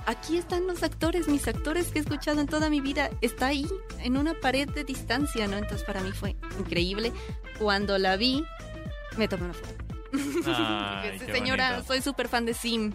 Aquí 0.05 0.37
están 0.37 0.65
los 0.67 0.83
actores, 0.83 1.27
mis 1.27 1.45
actores 1.49 1.87
que 1.89 1.99
he 1.99 2.01
escuchado 2.01 2.39
en 2.39 2.47
toda 2.47 2.69
mi 2.69 2.79
vida. 2.79 3.09
Está 3.19 3.47
ahí, 3.47 3.67
en 3.99 4.15
una 4.15 4.33
pared 4.35 4.69
de 4.69 4.85
distancia, 4.85 5.47
¿no? 5.47 5.57
Entonces 5.57 5.83
para 5.83 5.99
mí 5.99 6.13
fue 6.13 6.37
increíble. 6.57 7.11
Cuando 7.59 7.97
la 7.97 8.15
vi, 8.15 8.45
me 9.17 9.27
tomé 9.27 9.43
una 9.45 9.53
foto. 9.53 9.83
Ay, 10.45 11.19
qué 11.25 11.33
Señora, 11.33 11.83
soy 11.83 12.01
súper 12.01 12.29
fan 12.29 12.45
de 12.45 12.53
Sim. 12.53 12.93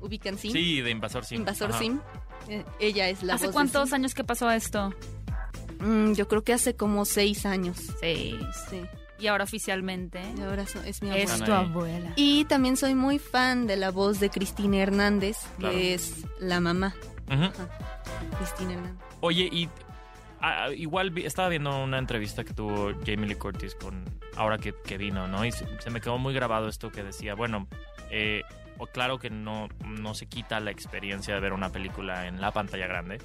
¿Ubican 0.00 0.36
Sim? 0.36 0.52
Sí, 0.52 0.80
de 0.80 0.90
Invasor 0.90 1.24
Sim. 1.24 1.38
Invasor 1.38 1.70
Ajá. 1.70 1.78
Sim. 1.78 2.00
Eh, 2.48 2.64
ella 2.80 3.08
es 3.08 3.22
la 3.22 3.34
¿Hace 3.34 3.46
voz 3.46 3.52
de 3.52 3.54
cuántos 3.54 3.92
años 3.92 4.14
que 4.14 4.24
pasó 4.24 4.50
esto? 4.50 4.92
Mm, 5.80 6.12
yo 6.14 6.26
creo 6.28 6.42
que 6.42 6.52
hace 6.52 6.74
como 6.74 7.04
seis 7.04 7.46
años. 7.46 7.76
Seis. 8.00 8.36
Sí. 8.70 8.82
Y 9.20 9.26
ahora 9.26 9.44
oficialmente 9.44 10.20
Y 10.36 10.40
ahora 10.42 10.66
so- 10.66 10.82
es 10.82 11.02
mi 11.02 11.10
es 11.16 11.30
abuela. 11.30 11.44
tu 11.46 11.52
ahí. 11.52 11.64
abuela. 11.66 12.12
Y 12.16 12.44
también 12.44 12.76
soy 12.76 12.94
muy 12.94 13.18
fan 13.18 13.66
de 13.66 13.76
la 13.76 13.90
voz 13.90 14.20
de 14.20 14.30
Cristina 14.30 14.76
Hernández, 14.78 15.38
Claro. 15.58 15.74
que 15.74 15.94
es 15.94 16.24
la 16.40 16.60
mamá. 16.60 16.94
Ujú. 17.26 17.50
Cristina 18.38 18.74
Hernández. 18.74 19.04
Oye, 19.20 19.48
y 19.50 19.68
ah, 20.40 20.68
igual 20.74 21.10
vi- 21.10 21.26
estaba 21.26 21.48
viendo 21.48 21.82
una 21.82 21.98
entrevista 21.98 22.44
que 22.44 22.54
tuvo 22.54 22.92
Jamie 23.04 23.26
Lee 23.26 23.34
Curtis 23.34 23.74
con 23.74 24.04
ahora 24.36 24.58
que, 24.58 24.72
que 24.84 24.96
vino, 24.98 25.26
¿no? 25.26 25.44
Y 25.44 25.50
se, 25.52 25.66
se 25.80 25.90
me 25.90 26.00
quedó 26.00 26.16
muy 26.18 26.32
grabado 26.32 26.68
esto 26.68 26.92
que 26.92 27.02
decía, 27.02 27.34
bueno, 27.34 27.66
eh, 28.10 28.42
claro 28.86 29.18
que 29.18 29.28
no, 29.30 29.68
no 29.84 30.14
se 30.14 30.26
quita 30.26 30.60
la 30.60 30.70
experiencia 30.70 31.34
de 31.34 31.40
ver 31.40 31.52
una 31.52 31.70
película 31.70 32.26
en 32.26 32.40
la 32.40 32.52
pantalla 32.52 32.86
grande, 32.86 33.18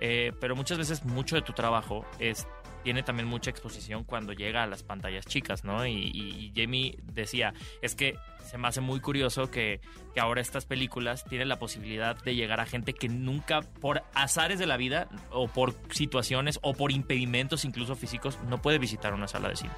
eh, 0.00 0.32
pero 0.40 0.54
muchas 0.56 0.78
veces 0.78 1.04
mucho 1.04 1.36
de 1.36 1.42
tu 1.42 1.52
trabajo 1.52 2.04
es 2.18 2.46
tiene 2.82 3.02
también 3.02 3.28
mucha 3.28 3.50
exposición 3.50 4.04
cuando 4.04 4.32
llega 4.32 4.62
a 4.62 4.66
las 4.66 4.82
pantallas 4.82 5.26
chicas, 5.26 5.64
¿no? 5.64 5.84
Y, 5.84 5.92
y- 6.14 6.46
y 6.46 6.52
Jamie 6.56 6.96
decía, 7.12 7.52
es 7.82 7.94
que 7.94 8.16
se 8.42 8.56
me 8.56 8.68
hace 8.68 8.80
muy 8.80 9.00
curioso 9.00 9.50
que, 9.50 9.82
que 10.14 10.20
ahora 10.20 10.40
estas 10.40 10.64
películas 10.64 11.24
tienen 11.26 11.48
la 11.50 11.58
posibilidad 11.58 12.16
de 12.22 12.34
llegar 12.34 12.58
a 12.58 12.64
gente 12.64 12.94
que 12.94 13.10
nunca, 13.10 13.60
por 13.60 14.02
azares 14.14 14.58
de 14.58 14.64
la 14.66 14.78
vida, 14.78 15.08
o 15.30 15.46
por 15.46 15.74
situaciones, 15.90 16.58
o 16.62 16.72
por 16.72 16.90
impedimentos 16.90 17.66
incluso 17.66 17.96
físicos, 17.96 18.38
no 18.48 18.62
puede 18.62 18.78
visitar 18.78 19.12
una 19.12 19.28
sala 19.28 19.50
de 19.50 19.56
cine. 19.56 19.72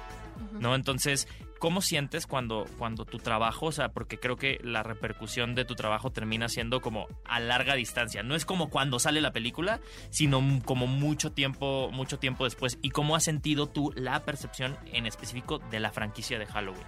¿no? 0.61 0.73
Entonces, 0.73 1.27
¿cómo 1.63 1.79
sientes 1.81 2.27
cuando, 2.27 2.65
cuando 2.77 3.05
tu 3.05 3.19
trabajo, 3.19 3.67
o 3.67 3.71
sea, 3.71 3.87
porque 3.93 4.17
creo 4.19 4.35
que 4.35 4.59
la 4.63 4.83
repercusión 4.83 5.55
de 5.55 5.63
tu 5.63 5.75
trabajo 5.75 6.11
termina 6.11 6.49
siendo 6.49 6.81
como 6.81 7.07
a 7.23 7.39
larga 7.39 7.75
distancia? 7.75 8.21
No 8.21 8.35
es 8.35 8.43
como 8.43 8.69
cuando 8.69 8.99
sale 8.99 9.21
la 9.21 9.31
película, 9.31 9.79
sino 10.09 10.41
como 10.65 10.87
mucho 10.87 11.31
tiempo, 11.31 11.89
mucho 11.93 12.19
tiempo 12.19 12.43
después. 12.43 12.79
¿Y 12.81 12.89
cómo 12.89 13.15
has 13.15 13.23
sentido 13.23 13.67
tú 13.67 13.93
la 13.95 14.25
percepción 14.25 14.75
en 14.91 15.05
específico 15.05 15.59
de 15.71 15.79
la 15.79 15.91
franquicia 15.93 16.37
de 16.37 16.47
Halloween? 16.47 16.83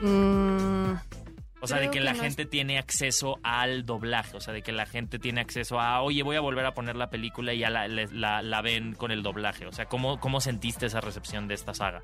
Mm, 0.00 0.94
O 1.62 1.66
sea, 1.66 1.78
de 1.78 1.86
que 1.86 1.98
que 1.98 2.00
la 2.00 2.12
no 2.12 2.16
es- 2.18 2.22
gente 2.22 2.46
tiene 2.46 2.78
acceso 2.78 3.38
al 3.42 3.84
doblaje, 3.84 4.36
o 4.36 4.40
sea, 4.40 4.54
de 4.54 4.62
que 4.62 4.70
la 4.72 4.86
gente 4.86 5.18
tiene 5.18 5.40
acceso 5.40 5.78
a, 5.80 6.00
oye, 6.00 6.22
voy 6.22 6.36
a 6.36 6.40
volver 6.40 6.64
a 6.64 6.72
poner 6.74 6.94
la 6.96 7.10
película 7.10 7.52
y 7.52 7.58
ya 7.58 7.68
la, 7.70 7.86
la- 7.88 8.40
la 8.40 8.62
ven 8.62 8.94
con 8.94 9.10
el 9.10 9.22
doblaje. 9.22 9.66
O 9.66 9.72
sea, 9.72 9.84
¿cómo, 9.86 10.20
¿cómo 10.20 10.40
sentiste 10.40 10.86
esa 10.86 11.00
recepción 11.02 11.48
de 11.48 11.54
esta 11.54 11.74
saga? 11.74 12.02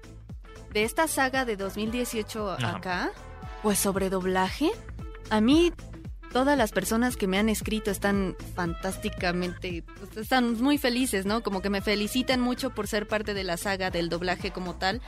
De 0.72 0.84
esta 0.84 1.08
saga 1.08 1.44
de 1.44 1.56
2018 1.56 2.52
Ajá. 2.52 2.76
acá, 2.76 3.10
pues 3.62 3.78
sobre 3.78 4.10
doblaje, 4.10 4.70
a 5.30 5.40
mí 5.40 5.72
todas 6.32 6.58
las 6.58 6.72
personas 6.72 7.16
que 7.16 7.26
me 7.26 7.38
han 7.38 7.48
escrito 7.48 7.90
están 7.90 8.36
fantásticamente, 8.54 9.84
pues, 9.98 10.16
están 10.16 10.60
muy 10.60 10.78
felices, 10.78 11.24
¿no? 11.26 11.42
Como 11.42 11.62
que 11.62 11.70
me 11.70 11.80
felicitan 11.80 12.40
mucho 12.40 12.70
por 12.74 12.88
ser 12.88 13.08
parte 13.08 13.32
de 13.34 13.44
la 13.44 13.56
saga 13.56 13.90
del 13.90 14.08
doblaje 14.08 14.50
como 14.50 14.74
tal. 14.74 15.00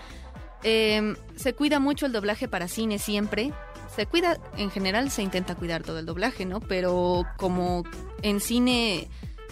Eh, 0.62 1.14
se 1.36 1.54
cuida 1.54 1.80
mucho 1.80 2.06
el 2.06 2.12
doblaje 2.12 2.48
para 2.48 2.66
cine 2.66 2.98
siempre. 2.98 3.52
Se 3.94 4.06
cuida, 4.06 4.38
en 4.56 4.70
general 4.70 5.10
se 5.10 5.22
intenta 5.22 5.54
cuidar 5.54 5.82
todo 5.82 5.98
el 5.98 6.06
doblaje, 6.06 6.46
¿no? 6.46 6.60
Pero 6.60 7.24
como 7.36 7.84
en 8.22 8.40
cine 8.40 9.08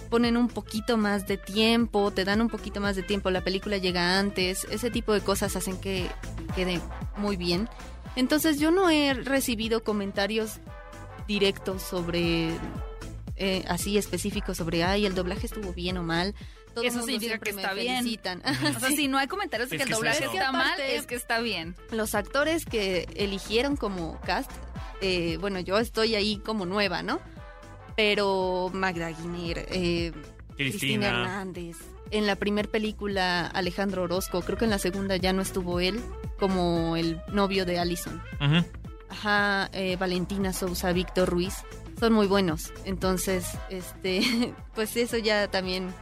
ponen 0.06 0.36
un 0.36 0.48
poquito 0.48 0.96
más 0.96 1.26
de 1.26 1.36
tiempo, 1.36 2.10
te 2.10 2.24
dan 2.24 2.40
un 2.40 2.48
poquito 2.48 2.80
más 2.80 2.96
de 2.96 3.02
tiempo, 3.02 3.30
la 3.30 3.42
película 3.42 3.76
llega 3.78 4.18
antes, 4.18 4.64
ese 4.70 4.90
tipo 4.90 5.12
de 5.12 5.20
cosas 5.20 5.56
hacen 5.56 5.78
que 5.78 6.08
quede 6.54 6.80
muy 7.16 7.36
bien. 7.36 7.68
Entonces 8.16 8.58
yo 8.58 8.70
no 8.70 8.88
he 8.88 9.12
recibido 9.14 9.84
comentarios 9.84 10.58
directos 11.28 11.82
sobre, 11.82 12.50
eh, 13.36 13.64
así 13.68 13.98
específicos 13.98 14.56
sobre, 14.56 14.84
ay, 14.84 15.06
el 15.06 15.14
doblaje 15.14 15.46
estuvo 15.46 15.72
bien 15.72 15.98
o 15.98 16.02
mal. 16.02 16.34
Todo 16.74 16.84
Eso 16.84 17.00
significa 17.00 17.28
siempre 17.30 17.50
que 17.50 17.56
me 17.56 17.62
está 17.62 17.74
bien. 17.74 17.96
felicitan. 17.98 18.42
O 18.76 18.80
sea, 18.80 18.90
si 18.90 19.08
no 19.08 19.18
hay 19.18 19.26
comentarios 19.28 19.72
Es 19.72 19.78
que 19.78 19.82
el 19.84 19.90
es 19.90 19.96
doblaje 19.96 20.24
está 20.24 20.52
mal, 20.52 20.78
es 20.80 21.06
que 21.06 21.14
está 21.14 21.40
bien. 21.40 21.74
Los 21.90 22.14
actores 22.14 22.64
que 22.66 23.08
eligieron 23.16 23.76
como 23.76 24.20
cast, 24.20 24.50
eh, 25.00 25.38
bueno, 25.40 25.60
yo 25.60 25.78
estoy 25.78 26.14
ahí 26.14 26.38
como 26.38 26.66
nueva, 26.66 27.02
¿no? 27.02 27.20
Pero 27.96 28.70
Magda 28.72 29.08
Guiner, 29.10 29.66
eh, 29.70 30.12
Cristina 30.56 30.56
Cristina. 30.56 31.08
Hernández. 31.08 31.76
En 32.10 32.26
la 32.26 32.36
primera 32.36 32.70
película, 32.70 33.46
Alejandro 33.46 34.04
Orozco. 34.04 34.42
Creo 34.42 34.58
que 34.58 34.64
en 34.64 34.70
la 34.70 34.78
segunda 34.78 35.16
ya 35.16 35.32
no 35.32 35.42
estuvo 35.42 35.80
él 35.80 36.00
como 36.38 36.96
el 36.96 37.20
novio 37.32 37.64
de 37.64 37.78
Allison. 37.78 38.22
Ajá, 39.08 39.70
eh, 39.72 39.96
Valentina 39.96 40.52
Sousa, 40.52 40.92
Víctor 40.92 41.28
Ruiz. 41.28 41.64
Son 41.98 42.12
muy 42.12 42.26
buenos. 42.26 42.72
Entonces, 42.84 43.46
este, 43.70 44.54
pues 44.74 44.96
eso 44.96 45.16
ya 45.16 45.48
también 45.48 45.92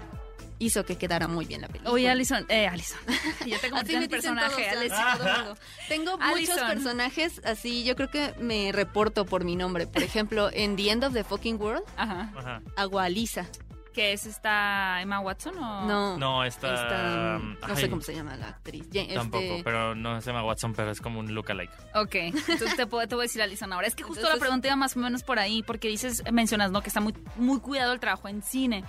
hizo 0.58 0.84
que 0.84 0.96
quedara 0.96 1.28
muy 1.28 1.44
bien 1.46 1.60
la 1.60 1.68
película. 1.68 1.90
Oye, 1.90 2.08
Alison, 2.10 2.44
eh, 2.48 2.66
Alison. 2.66 2.98
Ya 3.46 3.58
te 3.58 3.68
convertí 3.70 3.94
Así 3.94 3.94
en 3.94 3.98
me 4.00 4.04
el 4.04 4.10
dicen 4.10 4.34
personaje, 4.36 4.68
todos, 4.70 4.76
Alison. 4.98 5.44
todo. 5.44 5.56
Tengo 5.88 6.18
muchos 6.18 6.30
Alison. 6.32 6.68
personajes 6.68 7.40
así, 7.44 7.84
yo 7.84 7.96
creo 7.96 8.10
que 8.10 8.34
me 8.40 8.72
reporto 8.72 9.24
por 9.26 9.44
mi 9.44 9.56
nombre. 9.56 9.86
Por 9.86 10.02
ejemplo, 10.02 10.50
en 10.52 10.76
The 10.76 10.90
End 10.90 11.04
of 11.04 11.12
the 11.12 11.24
Fucking 11.24 11.60
World, 11.60 11.82
Ajá. 11.96 12.32
Ajá. 12.36 12.62
hago 12.76 12.98
a 13.00 13.08
Lisa. 13.08 13.46
¿Qué 13.92 14.12
es 14.12 14.26
esta 14.26 15.00
Emma 15.02 15.20
Watson 15.20 15.56
o...? 15.56 15.84
No, 15.86 16.18
No, 16.18 16.44
esta... 16.44 16.74
esta, 16.74 17.38
no 17.38 17.56
ay, 17.62 17.76
sé 17.76 17.88
cómo 17.88 18.02
se 18.02 18.12
llama 18.12 18.36
la 18.36 18.48
actriz. 18.48 18.84
Este- 18.92 19.14
Tampoco, 19.14 19.60
pero 19.62 19.94
no 19.94 20.20
se 20.20 20.26
llama 20.32 20.42
Watson, 20.44 20.72
pero 20.74 20.90
es 20.90 21.00
como 21.00 21.20
un 21.20 21.32
lookalike. 21.32 21.70
Ok, 21.94 22.14
entonces 22.16 22.74
te, 22.74 22.88
puedo, 22.88 23.06
te 23.06 23.14
voy 23.14 23.22
a 23.22 23.26
decir 23.26 23.40
Alison 23.40 23.72
ahora. 23.72 23.86
Es 23.86 23.94
que 23.94 24.02
justo 24.02 24.28
la 24.28 24.36
pregunta 24.36 24.66
iba 24.66 24.74
más 24.74 24.96
o 24.96 24.98
menos 24.98 25.22
por 25.22 25.38
ahí, 25.38 25.62
porque 25.62 25.86
dices, 25.86 26.24
mencionas, 26.32 26.72
¿no? 26.72 26.82
Que 26.82 26.88
está 26.88 27.00
muy, 27.00 27.14
muy 27.36 27.60
cuidado 27.60 27.92
el 27.92 28.00
trabajo 28.00 28.26
en 28.26 28.42
cine. 28.42 28.82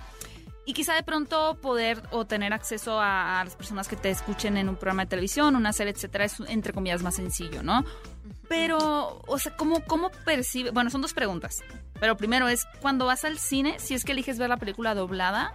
Y 0.66 0.74
quizá 0.74 0.94
de 0.94 1.02
pronto 1.04 1.56
poder 1.62 2.02
o 2.10 2.26
tener 2.26 2.52
acceso 2.52 3.00
a, 3.00 3.40
a 3.40 3.44
las 3.44 3.54
personas 3.54 3.86
que 3.86 3.96
te 3.96 4.10
escuchen 4.10 4.56
en 4.56 4.68
un 4.68 4.74
programa 4.74 5.04
de 5.04 5.10
televisión, 5.10 5.54
una 5.54 5.72
serie, 5.72 5.92
etcétera, 5.92 6.24
es 6.24 6.40
entre 6.48 6.72
comillas 6.72 7.02
más 7.02 7.14
sencillo, 7.14 7.62
¿no? 7.62 7.84
Pero, 8.48 9.22
o 9.26 9.38
sea, 9.38 9.56
¿cómo, 9.56 9.80
cómo 9.84 10.10
percibe? 10.24 10.70
Bueno, 10.70 10.90
son 10.90 11.02
dos 11.02 11.14
preguntas. 11.14 11.62
Pero 12.00 12.16
primero 12.16 12.48
es, 12.48 12.66
cuando 12.80 13.06
vas 13.06 13.24
al 13.24 13.38
cine, 13.38 13.78
si 13.78 13.94
es 13.94 14.04
que 14.04 14.12
eliges 14.12 14.38
ver 14.38 14.48
la 14.48 14.56
película 14.56 14.94
doblada, 14.94 15.54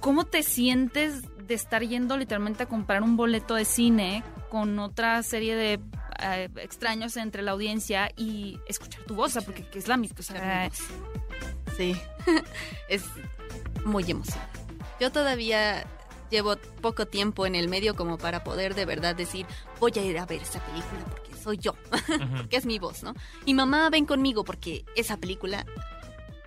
¿cómo 0.00 0.24
te 0.24 0.42
sientes 0.42 1.22
de 1.46 1.54
estar 1.54 1.82
yendo 1.82 2.16
literalmente 2.16 2.64
a 2.64 2.66
comprar 2.66 3.02
un 3.02 3.16
boleto 3.16 3.54
de 3.54 3.64
cine 3.64 4.22
con 4.50 4.78
otra 4.78 5.22
serie 5.22 5.54
de 5.56 5.80
eh, 6.22 6.48
extraños 6.56 7.16
entre 7.16 7.42
la 7.42 7.52
audiencia 7.52 8.10
y 8.16 8.58
escuchar 8.66 9.02
tu 9.04 9.14
voz? 9.14 9.28
O 9.28 9.32
sea, 9.34 9.42
porque 9.42 9.64
que 9.64 9.78
es 9.78 9.88
la 9.88 9.96
misma. 9.96 10.16
O 10.18 10.22
sea, 10.22 10.70
Sí, 11.76 11.96
es 12.88 13.04
muy 13.84 14.10
emocionante. 14.10 14.60
Yo 15.00 15.12
todavía 15.12 15.86
llevo 16.30 16.56
poco 16.82 17.06
tiempo 17.06 17.46
en 17.46 17.54
el 17.54 17.68
medio 17.68 17.94
como 17.94 18.18
para 18.18 18.44
poder 18.44 18.74
de 18.74 18.84
verdad 18.84 19.14
decir, 19.16 19.46
voy 19.80 19.92
a 19.96 20.02
ir 20.02 20.18
a 20.18 20.26
ver 20.26 20.42
esa 20.42 20.60
película 20.60 21.00
porque 21.10 21.34
soy 21.36 21.56
yo, 21.58 21.72
Ujú. 21.92 22.36
porque 22.36 22.56
es 22.56 22.66
mi 22.66 22.78
voz, 22.78 23.02
¿no? 23.02 23.14
Y 23.46 23.54
mamá, 23.54 23.88
ven 23.90 24.04
conmigo 24.06 24.44
porque 24.44 24.84
esa 24.96 25.16
película, 25.16 25.64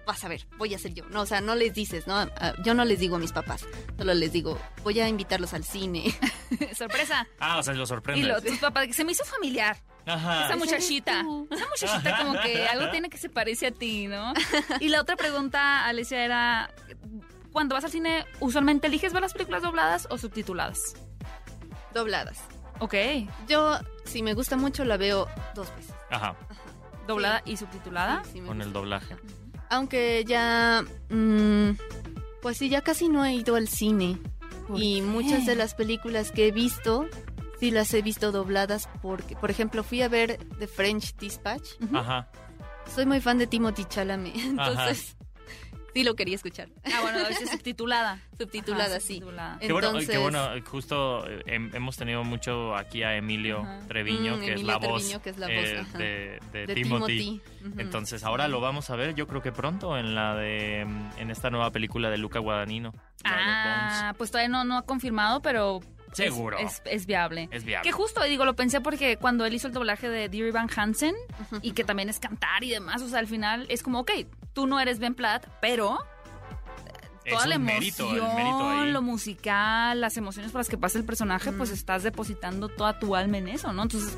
vas 0.05 0.23
a 0.23 0.27
ver, 0.27 0.45
voy 0.57 0.73
a 0.75 0.77
ser 0.79 0.93
yo. 0.93 1.05
No, 1.09 1.21
o 1.21 1.25
sea, 1.25 1.41
no 1.41 1.55
les 1.55 1.73
dices, 1.73 2.05
¿no? 2.07 2.15
Ah, 2.15 2.53
Yo 2.63 2.73
no 2.73 2.85
les 2.85 2.99
digo 2.99 3.15
a 3.15 3.19
mis 3.19 3.31
papás, 3.31 3.65
solo 3.97 4.13
les 4.13 4.31
digo, 4.33 4.59
voy 4.83 4.99
a 4.99 5.07
invitarlos 5.07 5.53
al 5.53 5.63
cine. 5.63 6.13
sorpresa. 6.77 7.27
Ah, 7.39 7.57
o 7.57 7.63
sea, 7.63 7.73
lo 7.73 7.83
Y 7.83 7.87
sorprende. 7.87 8.27
lo, 8.27 8.41
tus 8.41 8.57
papás, 8.59 8.85
que 8.87 8.93
se 8.93 9.05
me 9.05 9.13
hizo 9.13 9.23
familiar. 9.23 9.77
Ajá. 10.05 10.45
Esa 10.47 10.55
muchachita. 10.57 11.19
Esa 11.51 11.65
muchachita 11.69 12.17
como 12.17 12.39
que 12.41 12.65
algo 12.67 12.89
tiene 12.91 13.09
que 13.09 13.17
se 13.17 13.29
parece 13.29 13.67
a 13.67 13.71
ti, 13.71 14.07
¿no? 14.07 14.33
Y 14.79 14.89
la 14.89 15.01
otra 15.01 15.15
pregunta, 15.15 15.85
Alicia, 15.85 16.23
era, 16.25 16.73
cuando 17.51 17.75
vas 17.75 17.83
al 17.85 17.91
cine, 17.91 18.25
¿usualmente 18.39 18.87
eliges 18.87 19.13
ver 19.13 19.21
las 19.21 19.33
películas 19.33 19.61
dobladas 19.61 20.07
o 20.09 20.17
subtituladas? 20.17 20.95
Dobladas. 21.93 22.39
Ok, 22.79 22.95
Yo, 23.47 23.77
si 24.05 24.23
me 24.23 24.33
gusta 24.33 24.57
mucho, 24.57 24.83
la 24.85 24.97
veo 24.97 25.27
dos 25.53 25.67
veces. 25.75 25.93
Ajá, 26.09 26.35
doblada 27.07 27.41
y 27.45 27.57
subtitulada. 27.57 28.23
Sí, 28.25 28.31
sí 28.33 28.41
me 28.41 28.47
con 28.47 28.61
el 28.61 28.73
doblaje. 28.73 29.15
Aunque 29.69 30.23
ya, 30.25 30.83
mm, 31.09 31.71
pues 32.41 32.57
sí, 32.57 32.69
ya 32.69 32.81
casi 32.81 33.07
no 33.07 33.23
he 33.23 33.33
ido 33.33 33.55
al 33.55 33.67
cine. 33.67 34.17
¿Por 34.67 34.81
Y 34.81 34.95
qué? 34.95 35.01
muchas 35.03 35.45
de 35.45 35.55
las 35.55 35.75
películas 35.75 36.31
que 36.31 36.47
he 36.47 36.51
visto, 36.51 37.07
sí 37.61 37.71
las 37.71 37.93
he 37.93 38.01
visto 38.01 38.31
dobladas 38.33 38.89
porque, 39.01 39.35
por 39.37 39.49
ejemplo, 39.51 39.83
fui 39.83 40.01
a 40.01 40.09
ver 40.09 40.37
The 40.59 40.67
French 40.67 41.15
Dispatch. 41.15 41.69
Ajá. 41.93 42.27
Soy 42.93 43.05
muy 43.05 43.21
fan 43.21 43.37
de 43.37 43.45
Timothy 43.47 43.85
Chalamet, 43.85 44.35
entonces 44.35 45.15
sí 45.93 46.03
lo 46.03 46.15
quería 46.15 46.35
escuchar. 46.35 46.69
Ah, 46.85 47.01
bueno, 47.03 47.19
a 47.19 47.27
veces 47.29 47.49
subtitulada. 47.51 48.19
Subtitulada, 48.37 48.85
Ajá, 48.95 48.99
sí. 48.99 49.15
subtitulada. 49.19 49.59
Qué 49.59 49.71
bueno, 49.71 49.87
Entonces, 49.89 50.09
qué 50.09 50.17
bueno, 50.17 50.47
justo 50.65 51.27
eh, 51.29 51.43
hem- 51.45 51.73
hemos 51.75 51.95
tenido 51.97 52.23
mucho 52.23 52.75
aquí 52.75 53.03
a 53.03 53.15
Emilio 53.15 53.59
Ajá. 53.59 53.79
Treviño, 53.87 54.37
Mm, 54.37 54.39
que 54.39 54.45
es 54.45 54.51
Emilio 54.53 54.67
la 54.67 54.77
voz, 54.77 55.01
Treviño, 55.03 55.21
que 55.21 55.29
es 55.29 55.37
la 55.37 55.47
voz, 55.47 55.55
eh, 55.99 56.39
de, 56.51 56.59
de 56.59 56.65
de 56.65 56.73
Timothy. 56.73 57.41
Entonces 57.77 58.23
ahora 58.23 58.47
lo 58.47 58.59
vamos 58.59 58.89
a 58.89 58.95
ver, 58.95 59.13
yo 59.13 59.27
creo 59.27 59.41
que 59.43 59.51
pronto 59.51 59.95
en 59.97 60.15
la 60.15 60.33
de 60.35 60.79
en 60.81 61.29
esta 61.29 61.51
nueva 61.51 61.69
película 61.71 62.09
de 62.09 62.17
Luca 62.17 62.39
Guadagnino. 62.39 62.93
Ah, 63.23 64.13
pues 64.17 64.31
todavía 64.31 64.49
no, 64.49 64.63
no 64.63 64.77
ha 64.77 64.81
confirmado, 64.85 65.41
pero... 65.43 65.79
Seguro. 66.13 66.57
Es, 66.59 66.81
es 66.85 67.05
viable. 67.05 67.47
Es 67.51 67.63
viable. 67.63 67.87
Que 67.87 67.93
justo, 67.93 68.21
digo, 68.23 68.45
lo 68.45 68.55
pensé 68.55 68.81
porque 68.81 69.17
cuando 69.17 69.45
él 69.45 69.53
hizo 69.53 69.67
el 69.67 69.73
doblaje 69.73 70.09
de 70.09 70.29
Dear 70.29 70.51
Van 70.51 70.69
Hansen 70.75 71.15
y 71.61 71.71
que 71.71 71.83
también 71.83 72.09
es 72.09 72.19
cantar 72.19 72.63
y 72.63 72.69
demás, 72.69 73.01
o 73.01 73.07
sea, 73.09 73.19
al 73.19 73.27
final 73.27 73.65
es 73.69 73.81
como, 73.83 73.99
ok, 74.01 74.11
tú 74.53 74.67
no 74.67 74.79
eres 74.79 74.99
Ben 74.99 75.15
Platt, 75.15 75.47
pero 75.61 75.99
Es 77.23 77.33
toda 77.33 77.47
la 77.47 77.55
emoción, 77.55 77.79
mérito, 77.79 78.09
el 78.09 78.35
mérito 78.35 78.69
ahí. 78.69 78.91
lo 78.91 79.01
musical, 79.01 80.01
las 80.01 80.17
emociones 80.17 80.51
por 80.51 80.59
las 80.59 80.69
que 80.69 80.77
pasa 80.77 80.97
el 80.97 81.05
personaje, 81.05 81.51
pues 81.51 81.69
estás 81.69 82.03
depositando 82.03 82.67
toda 82.67 82.99
tu 82.99 83.15
alma 83.15 83.37
en 83.37 83.47
eso, 83.47 83.71
¿no? 83.73 83.83
Entonces, 83.83 84.17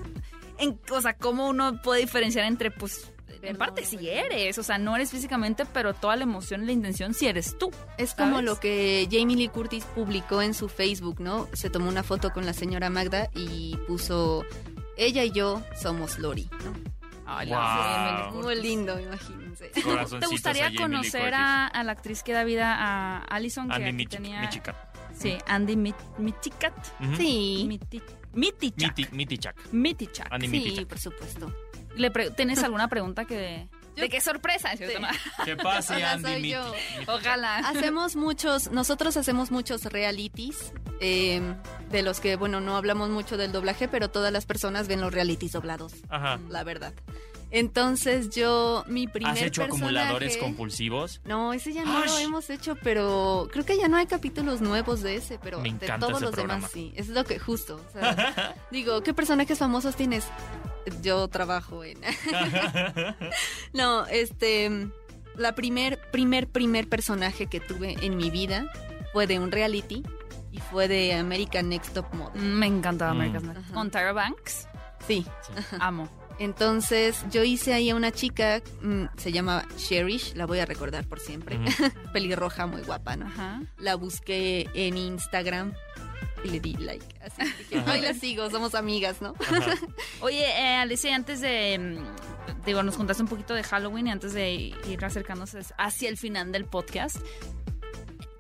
en, 0.58 0.79
o 0.91 1.01
sea, 1.01 1.15
¿cómo 1.15 1.47
uno 1.47 1.82
puede 1.82 2.01
diferenciar 2.01 2.45
entre, 2.45 2.71
pues, 2.71 3.12
en 3.41 3.58
parte 3.58 3.86
sí 3.86 4.08
eres, 4.10 4.58
o 4.58 4.63
sea, 4.63 4.78
no 4.78 4.96
eres 4.96 5.12
físicamente, 5.12 5.65
pero 5.65 5.93
toda 5.93 6.15
la 6.15 6.24
emoción 6.24 6.63
y 6.63 6.65
la 6.67 6.72
intención 6.74 7.13
sí 7.13 7.28
eres 7.28 7.58
tú. 7.58 7.72
Es 7.98 8.13
como 8.13 8.32
¿sabes? 8.34 8.46
lo 8.46 8.60
que 8.60 9.08
Jamie 9.12 9.36
Lee 9.36 9.50
Curtis 9.50 9.86
publicó 9.96 10.41
en 10.41 10.54
su 10.54 10.69
Facebook, 10.69 11.19
¿no? 11.19 11.48
Se 11.54 11.69
tomó 11.69 11.89
una 11.89 12.04
foto 12.04 12.32
con 12.32 12.46
la 12.46 12.54
señora 12.54 12.89
Magda 12.89 13.30
y 13.36 13.78
puso, 13.88 14.46
ella 14.98 15.24
y 15.24 15.32
yo 15.32 15.62
somos 15.80 16.19
Lori, 16.19 16.50
¿no? 16.63 16.74
Ay, 17.26 17.50
Wow. 17.50 18.43
Muy 18.43 18.56
lindo, 18.62 19.00
imagínense. 19.00 19.69
¿Te 19.69 20.28
gustaría 20.28 20.67
a 20.67 20.76
conocer 20.76 21.34
a, 21.34 21.67
a 21.67 21.84
la 21.84 21.93
actriz 21.93 22.22
que 22.22 22.34
da 22.34 22.43
vida 22.43 22.76
a 22.78 23.19
Allison? 23.26 23.72
Andy 23.72 23.86
aquí 23.88 23.96
Michi- 23.98 24.10
tenía... 24.10 24.41
Michikat. 24.41 24.76
Sí, 25.17 25.38
Andy 25.48 25.76
Mit- 25.76 26.17
Mitikat. 26.17 26.74
Ujú. 27.00 27.15
Sí, 27.15 27.65
Miti- 27.67 28.02
Mitichak. 28.34 28.98
Miti- 28.98 29.12
Mitichak. 29.12 29.56
Mitichak. 29.72 30.28
Andy 30.34 30.48
sí, 30.48 30.52
Mitichak. 30.52 30.88
por 30.88 31.00
supuesto. 31.00 31.54
Le 31.95 32.12
pre- 32.12 32.32
¿Tienes 32.32 32.63
alguna 32.63 32.88
pregunta 32.88 33.25
que... 33.25 33.67
¿De 33.95 34.10
qué 34.10 34.21
sorpresa? 34.21 34.75
Sí. 34.75 34.86
¿Qué 35.45 35.56
pasa, 35.56 35.95
Hola, 35.97 36.13
Andy 36.13 36.49
yo. 36.49 36.73
Ojalá. 37.08 37.58
Hacemos 37.60 38.15
muchos, 38.15 38.71
nosotros 38.71 39.17
hacemos 39.17 39.51
muchos 39.51 39.84
realities, 39.86 40.73
eh, 40.99 41.39
de 41.91 42.01
los 42.01 42.19
que, 42.19 42.36
bueno, 42.36 42.60
no 42.60 42.75
hablamos 42.75 43.12
mucho 43.12 43.38
del 43.38 43.51
doblaje, 43.51 43.88
pero 43.88 44.10
todas 44.10 44.34
las 44.34 44.47
personas 44.47 44.88
ven 44.88 44.99
los 44.99 45.13
realities 45.13 45.51
doblados, 45.51 45.93
Ajá. 46.10 46.39
la 46.49 46.63
verdad. 46.63 46.93
Entonces 47.56 48.32
yo, 48.32 48.84
mi 48.88 49.06
primer 49.08 49.34
¿Has 49.34 49.42
hecho 49.44 49.63
acumuladores 49.63 50.38
compulsivos? 50.38 51.22
No, 51.24 51.54
ese 51.54 51.72
ya 51.72 51.86
no 51.86 52.04
lo 52.04 52.18
hemos 52.18 52.50
hecho, 52.50 52.76
pero 52.82 53.48
creo 53.52 53.63
que 53.63 53.78
ya 53.78 53.88
no 53.88 53.96
hay 53.98 54.08
capítulos 54.08 54.60
nuevos 54.60 55.04
de 55.04 55.18
ese, 55.18 55.38
pero 55.38 55.60
Me 55.62 55.72
de 55.72 55.86
todos 56.00 56.13
ese 56.13 56.22
los 56.22 56.32
programa. 56.32 56.56
demás 56.56 56.72
sí. 56.72 56.92
Es 56.96 57.10
lo 57.10 57.24
que 57.24 57.38
justo. 57.38 57.80
o 57.88 57.92
sea, 57.94 58.56
digo, 58.72 59.04
¿qué 59.04 59.13
personajes 59.13 59.60
famosos 59.60 59.96
tienes? 59.96 60.26
Yo 61.04 61.28
trabajo 61.28 61.84
en. 61.84 62.00
no, 63.74 64.06
este. 64.08 64.88
La 65.36 65.56
primer, 65.56 66.00
primer, 66.12 66.48
primer 66.48 66.88
personaje 66.89 67.48
que 67.48 67.60
tuve 67.60 67.96
en 68.02 68.18
mi 68.18 68.30
vida 68.30 68.66
fue 69.13 69.26
de 69.28 69.39
un 69.39 69.52
reality 69.52 70.04
y 70.52 70.60
fue 70.60 70.88
de 70.88 71.13
American 71.13 71.70
Next 71.70 71.94
Top 71.94 72.12
Model. 72.13 72.42
Me 72.42 72.66
encantaba 72.68 73.13
Mm. 73.13 73.18
America's 73.18 73.44
Next. 73.44 73.60
Ajá. 73.63 73.74
Con 73.74 73.89
Tyra 73.92 74.13
Banks. 74.13 74.68
Sí. 75.08 75.26
Amo. 75.80 76.08
Entonces 76.39 77.24
yo 77.32 77.43
hice 77.43 77.74
ahí 77.74 77.89
a 77.89 77.96
una 77.96 78.12
chica, 78.12 78.62
mm, 78.82 79.06
se 79.17 79.32
llama 79.32 79.65
Cherish, 79.78 80.34
la 80.36 80.46
voy 80.46 80.60
a 80.60 80.65
recordar 80.65 81.06
por 81.08 81.19
siempre. 81.19 81.60
Pelirroja, 82.13 82.65
muy 82.67 82.82
guapa, 82.82 83.15
¿no? 83.15 83.28
Ajá. 83.28 83.62
la 83.78 83.96
busqué 83.96 84.69
en 84.74 84.98
Instagram 84.98 85.74
y 86.43 86.50
le 86.50 86.60
di 86.60 86.74
like. 86.76 87.06
Así 87.22 87.76
Ajá. 87.76 87.91
hoy 87.93 88.02
la 88.02 88.13
sigo, 88.13 88.50
somos 88.50 88.76
amigas, 88.76 89.22
¿no? 89.22 89.34
Ajá. 89.39 89.76
Oye, 90.22 90.43
eh, 90.46 90.76
Alicia, 90.76 91.15
antes 91.15 91.39
de... 91.41 91.78
mm, 91.80 92.65
Digo, 92.65 92.82
nos 92.82 92.96
contaste 92.96 93.24
un 93.24 93.30
poquito 93.30 93.54
de 93.54 93.63
Halloween 93.63 94.08
y 94.08 94.12
antes 94.12 94.34
de 94.34 94.52
ir 94.54 95.04
acercándonos 95.06 95.56
hacia 95.78 96.08
el 96.10 96.17
final 96.17 96.52
del 96.54 96.63
podcast. 96.65 97.17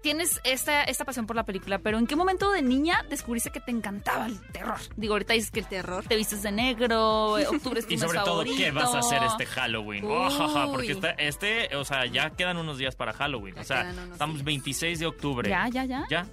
Tienes 0.03 0.39
esta, 0.43 0.83
esta 0.83 1.05
pasión 1.05 1.25
por 1.25 1.35
la 1.37 1.43
película, 1.45 1.79
pero 1.79 1.97
¿en 1.97 2.05
qué 2.05 2.15
momento 2.17 2.51
de 2.51 2.61
niña 2.61 3.03
descubriste 3.09 3.51
que 3.51 3.59
te 3.61 3.71
encantaba 3.71 4.25
el 4.27 4.39
terror? 4.51 4.77
Digo, 4.97 5.13
ahorita 5.13 5.33
dices 5.33 5.49
que 5.49 5.61
el 5.61 5.67
Terror. 5.67 6.03
te 6.05 6.15
vistes 6.17 6.43
de 6.43 6.51
negro, 6.51 7.35
octubre 7.35 7.79
es 7.79 7.87
tu 7.87 7.93
Y 7.93 7.97
mes 7.97 8.01
sobre 8.01 8.19
todo, 8.19 8.25
favorito. 8.43 8.55
¿qué 8.57 8.71
vas 8.71 8.93
a 8.93 8.99
hacer 8.99 9.23
este 9.23 9.45
Halloween? 9.45 10.03
Ojaja, 10.05 10.67
porque 10.71 10.99
este, 11.19 11.75
o 11.77 11.85
sea, 11.85 12.05
ya 12.05 12.31
quedan 12.31 12.57
unos 12.57 12.77
días 12.77 12.95
para 12.97 13.13
Halloween. 13.13 13.55
Ya 13.55 13.61
o 13.61 13.63
sea, 13.63 13.89
estamos 14.11 14.35
días. 14.35 14.45
26 14.45 14.99
de 14.99 15.05
octubre. 15.05 15.49
Ya, 15.49 15.69
ya, 15.69 15.85
ya. 15.85 16.03
Ya, 16.09 16.27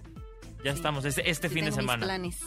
ya 0.64 0.72
Sí. 0.72 0.76
estamos. 0.76 1.04
Este, 1.04 1.30
este 1.30 1.48
Sí, 1.48 1.54
fin 1.54 1.64
de 1.64 1.70
tengo 1.70 1.83
mis 1.83 1.87
semana. 1.92 2.04
planes. 2.06 2.38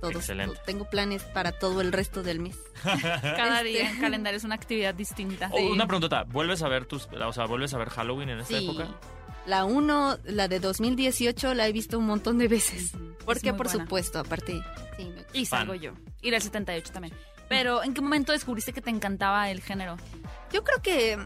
Todos, 0.00 0.16
Excelente. 0.16 0.58
Tengo 0.66 0.84
planes 0.90 1.22
para 1.22 1.52
todo 1.52 1.80
el 1.80 1.92
resto 1.92 2.24
del 2.24 2.40
mes. 2.40 2.58
Cada 2.82 3.58
Este- 3.58 3.68
día 3.68 3.88
en 3.88 4.00
calendario 4.00 4.36
es 4.36 4.42
una 4.42 4.56
actividad 4.56 4.94
distinta. 4.94 5.48
Oh, 5.52 5.60
Una 5.70 5.86
preguntota, 5.86 6.24
¿vuelves 6.24 6.60
a 6.62 6.68
ver 6.68 6.86
tus, 6.86 7.06
o 7.06 7.32
sea, 7.32 7.46
vuelves 7.46 7.72
a 7.72 7.78
ver 7.78 7.88
Halloween 7.90 8.30
en 8.30 8.40
esta 8.40 8.58
Sí. 8.58 8.64
época? 8.68 8.88
La 9.46 9.64
1, 9.64 10.18
la 10.24 10.48
de 10.48 10.60
2018, 10.60 11.54
la 11.54 11.66
he 11.66 11.72
visto 11.72 11.98
un 11.98 12.06
montón 12.06 12.38
de 12.38 12.48
veces. 12.48 12.92
Porque, 13.24 13.52
por 13.52 13.66
buena. 13.68 13.84
supuesto, 13.84 14.18
aparte, 14.20 14.62
sí, 14.96 15.04
me 15.04 15.14
gusta. 15.22 15.30
Y 15.38 15.46
Fan. 15.46 15.60
salgo 15.60 15.74
yo. 15.74 15.92
Ir 16.22 16.34
al 16.34 16.42
78 16.42 16.92
también. 16.92 17.14
Pero, 17.48 17.82
¿en 17.82 17.92
qué 17.94 18.00
momento 18.00 18.32
descubriste 18.32 18.72
que 18.72 18.80
te 18.80 18.90
encantaba 18.90 19.50
el 19.50 19.60
género? 19.60 19.96
Yo 20.52 20.62
creo 20.64 20.80
que 20.80 21.18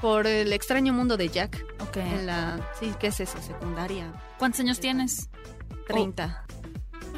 por 0.00 0.26
el 0.26 0.52
extraño 0.52 0.92
mundo 0.92 1.16
de 1.16 1.28
Jack, 1.28 1.64
Ok. 1.80 1.96
en 1.98 2.26
la, 2.26 2.60
sí, 2.78 2.92
¿qué 3.00 3.08
es 3.08 3.20
eso? 3.20 3.40
Secundaria, 3.42 4.12
¿Cuántos 4.38 4.60
años 4.60 4.78
tienes? 4.78 5.28
30. 5.88 6.44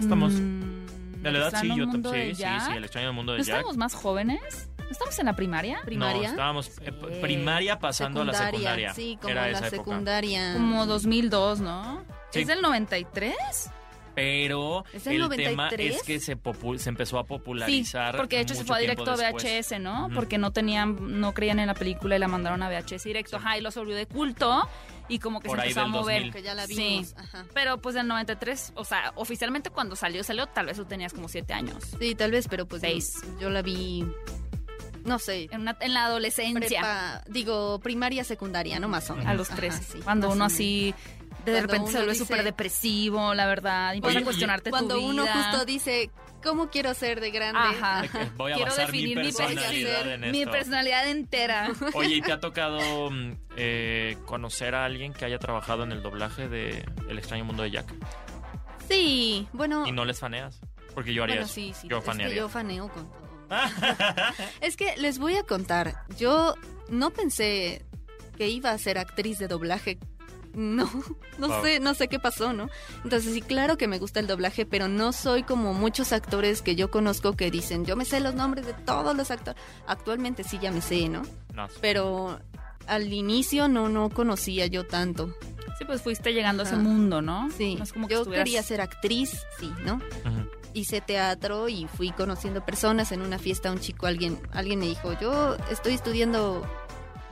Estamos 0.01 0.33
Mm, 0.33 1.23
de 1.23 1.33
la 1.33 1.39
edad, 1.39 1.61
sí, 1.61 1.69
yo 1.69 1.85
tam- 1.85 1.87
mundo 1.89 2.11
de 2.13 2.35
sí, 2.35 2.43
sí, 2.43 2.49
sí, 2.67 2.73
el 2.77 2.85
extraño 2.85 3.13
mundo 3.13 3.33
de 3.33 3.39
¿No 3.39 3.45
Jack. 3.45 3.57
estábamos 3.57 3.77
más 3.77 3.95
jóvenes? 3.95 4.70
¿No 4.91 4.95
estamos 4.95 5.19
en 5.21 5.27
la 5.27 5.37
primaria? 5.37 5.81
primaria. 5.85 6.23
No, 6.23 6.29
estábamos 6.31 6.69
eh, 6.69 6.73
Sí. 6.91 7.21
primaria 7.23 7.79
pasando 7.79 8.23
a 8.23 8.25
la 8.25 8.35
secundaria. 8.35 8.93
Sí, 8.93 9.17
como 9.21 9.31
Era 9.31 9.43
la 9.43 9.49
esa 9.51 9.69
época. 9.69 9.77
secundaria. 9.85 10.53
Como 10.55 10.85
2002, 10.87 11.61
¿no? 11.61 12.05
Sí. 12.33 12.41
¿Es 12.41 12.49
del 12.49 12.61
93? 12.61 13.71
Pero 14.17 14.85
¿Es 14.93 15.05
del 15.05 15.23
el 15.23 15.29
tema 15.31 15.67
93? 15.71 15.97
es 15.97 16.03
que 16.03 16.19
se, 16.19 16.33
empezó 16.89 17.19
a 17.21 17.23
Sí, 17.23 17.29
popularizar. 17.29 18.17
porque 18.17 18.37
de 18.37 18.43
hecho 18.43 18.55
se 18.57 18.65
fue 18.65 18.77
a 18.77 18.81
directo 18.81 19.09
a 19.13 19.17
después. 19.17 19.45
VHS, 19.45 19.79
¿no? 19.79 20.09
Porque 20.13 20.37
no 20.37 20.53
tenían, 20.53 21.21
no 21.21 21.33
creían 21.33 21.61
en 21.61 21.69
la 21.69 21.75
película 21.75 22.17
y 22.17 22.19
la 22.19 22.27
mandaron 22.27 22.61
a 22.65 22.69
VHS 22.69 23.05
directo. 23.05 23.37
Ajá, 23.37 23.57
y 23.57 23.61
lo 23.61 23.71
volvió 23.71 23.95
de 23.95 24.07
culto 24.07 24.69
y 25.09 25.21
como 25.21 25.41
que 25.41 25.47
Por 25.49 25.59
se 25.59 25.63
empezó 25.69 25.83
a 25.83 25.87
mover. 25.87 26.23
2000. 26.25 26.33
que 26.33 26.43
ya 26.43 26.55
la 26.55 26.67
Sí. 26.67 26.75
vimos. 26.77 27.15
Ajá. 27.17 27.47
Pero 27.55 27.79
pues 27.81 27.95
del 27.95 28.09
93, 28.09 28.73
o 28.75 28.85
sea, 28.85 29.13
oficialmente 29.15 29.71
cuando 29.71 29.95
salió, 29.95 30.25
salió, 30.25 30.49
tal 30.49 30.67
vez 30.67 30.77
tú 30.77 30.85
tenías 30.85 31.13
como 31.13 31.29
7 31.29 31.55
años. 31.55 31.77
Sí, 31.99 32.15
tal 32.17 32.33
vez, 32.33 32.49
pero 32.49 32.67
pues 32.67 32.83
Seis. 32.83 33.23
yo 33.41 33.49
la 33.49 33.63
vi, 33.63 34.05
no 35.05 35.19
sé, 35.19 35.49
En, 35.51 35.63
una- 35.63 35.77
en 35.81 35.95
la 35.95 36.05
adolescencia. 36.07 36.81
prepa, 36.81 37.23
digo, 37.29 37.79
primaria, 37.81 38.25
secundaria, 38.25 38.79
¿no? 38.81 38.89
Más 38.89 39.09
o 39.11 39.15
menos. 39.17 39.31
A 39.31 39.35
los 39.35 39.49
Ajá, 39.51 39.57
13. 39.57 39.83
sí, 39.83 39.99
cuando 40.03 40.31
uno 40.31 40.45
así 40.45 40.95
de 41.45 41.53
Cuando 41.53 41.61
repente 41.63 41.91
se 41.93 41.97
vuelve 41.99 42.13
dice- 42.13 42.25
súper 42.25 42.45
depresivo, 42.45 43.35
la 43.35 43.47
verdad, 43.47 43.95
y 43.95 43.99
a 43.99 44.23
cuestionarte 44.25 44.71
Cuando 44.71 44.95
tu 44.97 45.01
vida. 45.01 45.11
uno 45.11 45.27
justo 45.27 45.65
dice, 45.65 46.11
¿cómo 46.43 46.69
quiero 46.71 46.93
ser 46.95 47.21
de 47.21 47.31
grande? 47.31 47.59
Ajá. 47.61 48.03
Voy 48.37 48.53
a 48.53 48.57
Quiero 48.57 48.75
definir 48.75 49.17
mi 49.17 49.25
personalidad 49.25 49.63
personalidad, 49.71 50.13
en 50.25 50.31
mi 50.33 50.41
esto. 50.41 50.51
personalidad 50.53 51.09
entera. 51.09 51.71
Oye, 51.95 52.17
¿y 52.17 52.21
te 52.23 52.33
ha 52.33 52.41
tocado 52.41 53.11
mm, 53.11 53.33
eh, 53.57 54.19
conocer 54.27 54.75
a 54.75 54.85
alguien 54.85 55.13
que 55.15 55.25
haya 55.25 55.39
trabajado 55.39 55.83
en 55.85 55.93
el 55.93 56.03
doblaje 56.03 56.49
de 56.49 56.85
El 57.09 57.19
extraño 57.19 57.45
mundo 57.45 57.63
de 57.63 57.71
Jack? 57.71 57.93
Sí, 58.89 59.47
bueno, 59.53 59.87
¿Y 59.87 59.93
no 59.93 60.05
les 60.05 60.19
faneas? 60.19 60.61
Porque 60.95 61.15
yo 61.15 61.23
haría 61.23 61.37
bueno, 61.37 61.47
eso. 61.47 61.55
sí, 61.55 61.73
sí, 61.81 61.87
Yo 61.89 61.99
es 61.99 62.03
que 62.05 62.11
fanearía. 62.11 62.37
yo 62.37 62.49
faneo 62.49 62.89
con 62.89 63.09
todo. 63.09 63.30
Es 64.61 64.77
que 64.77 64.97
les 64.97 65.19
voy 65.19 65.37
a 65.37 65.43
contar, 65.43 66.05
yo 66.19 66.55
no 66.89 67.11
pensé 67.11 67.85
que 68.37 68.49
iba 68.49 68.71
a 68.71 68.79
ser 68.79 68.99
actriz 68.99 69.39
de 69.39 69.49
doblaje. 69.49 69.99
No, 70.53 70.91
no 71.39 71.47
Wow. 71.49 71.63
sé, 71.63 71.79
no 71.79 71.95
sé 71.95 72.09
qué 72.09 72.19
pasó, 72.19 72.53
¿no? 72.53 72.69
Entonces 73.05 73.33
sí, 73.35 73.41
claro 73.41 73.77
que 73.79 73.87
me 73.87 73.99
gusta 74.01 74.19
el 74.19 74.27
doblaje, 74.27 74.67
pero 74.67 74.89
no 74.89 75.13
soy 75.13 75.45
como 75.45 75.75
muchos 75.75 76.13
actores 76.13 76.61
que 76.61 76.75
yo 76.75 76.91
conozco 76.91 77.37
que 77.37 77.53
dicen, 77.53 77.85
yo 77.87 77.95
me 77.95 78.05
sé 78.05 78.19
los 78.19 78.35
nombres 78.35 78.67
de 78.67 78.73
todos 78.73 79.17
los 79.17 79.31
actores. 79.31 79.63
Actualmente 79.87 80.43
sí 80.43 80.59
ya 80.61 80.73
me 80.73 80.81
sé, 80.81 81.09
¿no? 81.09 81.23
No. 81.55 81.69
Pero 81.81 82.41
al 82.89 83.13
inicio 83.13 83.69
no, 83.69 83.89
no 83.89 84.11
conocía 84.11 84.67
yo 84.67 84.85
tanto. 84.85 85.33
Sí, 85.79 85.85
pues 85.85 86.03
fuiste 86.03 86.33
llegando 86.33 86.65
a 86.65 86.67
ese 86.67 86.75
Ajá. 86.75 86.83
mundo, 86.83 87.23
¿no? 87.23 87.49
Sí, 87.57 87.77
No 87.77 87.85
es 87.85 87.93
como 87.93 88.09
que 88.09 88.15
yo 88.15 88.23
estuvieras- 88.23 88.45
quería 88.45 88.63
ser 88.65 88.81
actriz, 88.81 89.43
sí, 89.61 89.73
¿no? 89.85 89.95
Ujú. 89.95 90.51
Hice 90.75 91.01
teatro 91.01 91.69
y 91.69 91.87
fui 91.87 92.13
conociendo 92.13 92.65
personas. 92.65 93.13
En 93.13 93.23
una 93.23 93.39
fiesta 93.39 93.71
un 93.71 93.81
chico 93.81 94.07
alguien 94.07 94.41
alguien 94.53 94.79
me 94.79 94.87
dijo 94.87 95.13
yo 95.21 95.57
estoy 95.71 95.95
estudiando 95.95 96.67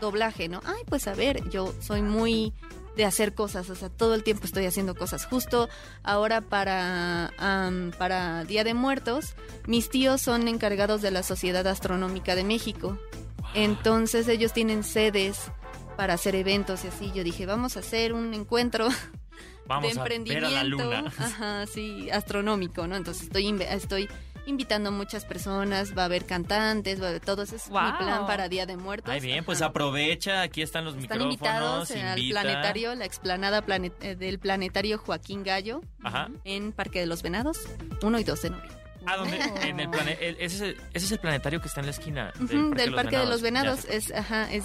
doblaje 0.00 0.48
no 0.48 0.60
ay 0.64 0.82
pues 0.88 1.08
a 1.08 1.14
ver 1.14 1.48
yo 1.50 1.74
soy 1.80 2.02
muy 2.02 2.52
de 2.96 3.04
hacer 3.04 3.34
cosas 3.34 3.68
o 3.70 3.74
sea 3.74 3.88
todo 3.88 4.14
el 4.14 4.24
tiempo 4.24 4.44
estoy 4.44 4.66
haciendo 4.66 4.94
cosas. 4.94 5.26
Justo 5.26 5.68
ahora 6.02 6.40
para 6.40 7.32
para 7.98 8.44
Día 8.44 8.64
de 8.64 8.74
Muertos 8.74 9.34
mis 9.66 9.88
tíos 9.88 10.20
son 10.20 10.48
encargados 10.48 11.02
de 11.02 11.10
la 11.10 11.22
Sociedad 11.22 11.66
Astronómica 11.66 12.34
de 12.34 12.44
México. 12.44 12.98
Entonces 13.54 14.28
ellos 14.28 14.52
tienen 14.52 14.84
sedes 14.84 15.50
para 15.96 16.14
hacer 16.14 16.34
eventos 16.34 16.84
y 16.84 16.88
así. 16.88 17.10
Yo 17.14 17.24
dije 17.24 17.46
vamos 17.46 17.76
a 17.76 17.80
hacer 17.80 18.12
un 18.12 18.34
encuentro 18.34 18.88
Vamos 19.68 19.94
de 19.94 20.00
a 20.00 20.02
ver 20.02 20.12
emprendimiento, 20.12 20.48
a 20.48 20.50
la 20.50 20.64
luna. 20.64 21.04
ajá, 21.18 21.66
sí, 21.66 22.10
astronómico, 22.10 22.86
¿no? 22.86 22.96
Entonces 22.96 23.24
estoy 23.24 23.46
estoy 23.62 24.08
invitando 24.46 24.90
muchas 24.90 25.26
personas, 25.26 25.96
va 25.96 26.02
a 26.02 26.04
haber 26.06 26.24
cantantes, 26.24 27.02
va 27.02 27.06
a 27.06 27.08
haber 27.10 27.20
todo 27.20 27.42
ese 27.42 27.56
es 27.56 27.66
mi 27.68 27.74
plan 27.74 28.26
para 28.26 28.48
Día 28.48 28.64
de 28.64 28.78
Muertos. 28.78 29.12
Ay, 29.12 29.20
bien, 29.20 29.44
pues 29.44 29.60
aprovecha, 29.60 30.40
aquí 30.40 30.62
están 30.62 30.86
los 30.86 30.94
Están 30.96 31.18
micrófonos. 31.18 31.90
invitados 31.90 31.90
al 31.90 32.18
invita. 32.18 32.40
planetario, 32.40 32.94
la 32.94 33.04
explanada 33.04 33.62
eh, 34.00 34.14
del 34.16 34.38
planetario 34.38 34.96
Joaquín 34.96 35.42
Gallo 35.44 35.82
Ajá. 36.02 36.30
en 36.44 36.72
Parque 36.72 37.00
de 37.00 37.06
los 37.06 37.22
Venados, 37.22 37.58
1 38.02 38.18
y 38.20 38.24
2 38.24 38.42
de 38.42 38.50
noviembre. 38.50 38.78
¿A 39.06 39.16
dónde? 39.16 39.38
Oh. 39.38 39.60
En 39.62 39.80
el 39.80 39.88
plane- 39.90 40.18
el- 40.20 40.36
ese, 40.40 40.44
es 40.56 40.60
el, 40.62 40.70
ese 40.94 41.06
es 41.06 41.12
el 41.12 41.18
planetario 41.18 41.60
que 41.60 41.68
está 41.68 41.80
en 41.80 41.86
la 41.86 41.92
esquina 41.92 42.32
Ujú, 42.42 42.70
del 42.74 42.94
Parque 42.94 43.18
de 43.18 43.26
los 43.26 43.42
Venados 43.42 43.80
sé. 43.80 43.96
es 43.96 44.12
ajá, 44.14 44.50
es 44.52 44.64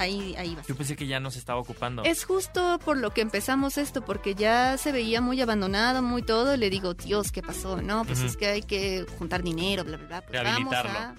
ahí, 0.00 0.34
ahí 0.36 0.54
va. 0.54 0.62
Yo 0.66 0.74
pensé 0.76 0.96
que 0.96 1.06
ya 1.06 1.20
no 1.20 1.30
se 1.30 1.38
estaba 1.38 1.60
ocupando. 1.60 2.02
Es 2.04 2.24
justo 2.24 2.78
por 2.84 2.96
lo 2.96 3.10
que 3.12 3.20
empezamos 3.20 3.78
esto, 3.78 4.04
porque 4.04 4.34
ya 4.34 4.76
se 4.78 4.92
veía 4.92 5.20
muy 5.20 5.40
abandonado, 5.40 6.02
muy 6.02 6.22
todo. 6.22 6.54
y 6.54 6.58
Le 6.58 6.70
digo, 6.70 6.94
Dios, 6.94 7.32
¿qué 7.32 7.42
pasó? 7.42 7.80
No, 7.82 8.04
pues 8.04 8.18
Ujú. 8.18 8.28
es 8.28 8.36
que 8.36 8.46
hay 8.46 8.62
que 8.62 9.06
juntar 9.18 9.42
dinero, 9.42 9.84
bla, 9.84 9.96
bla, 9.96 10.06
bla. 10.06 10.22
Pues 10.22 10.42
vamos 10.42 10.74
a 10.74 11.14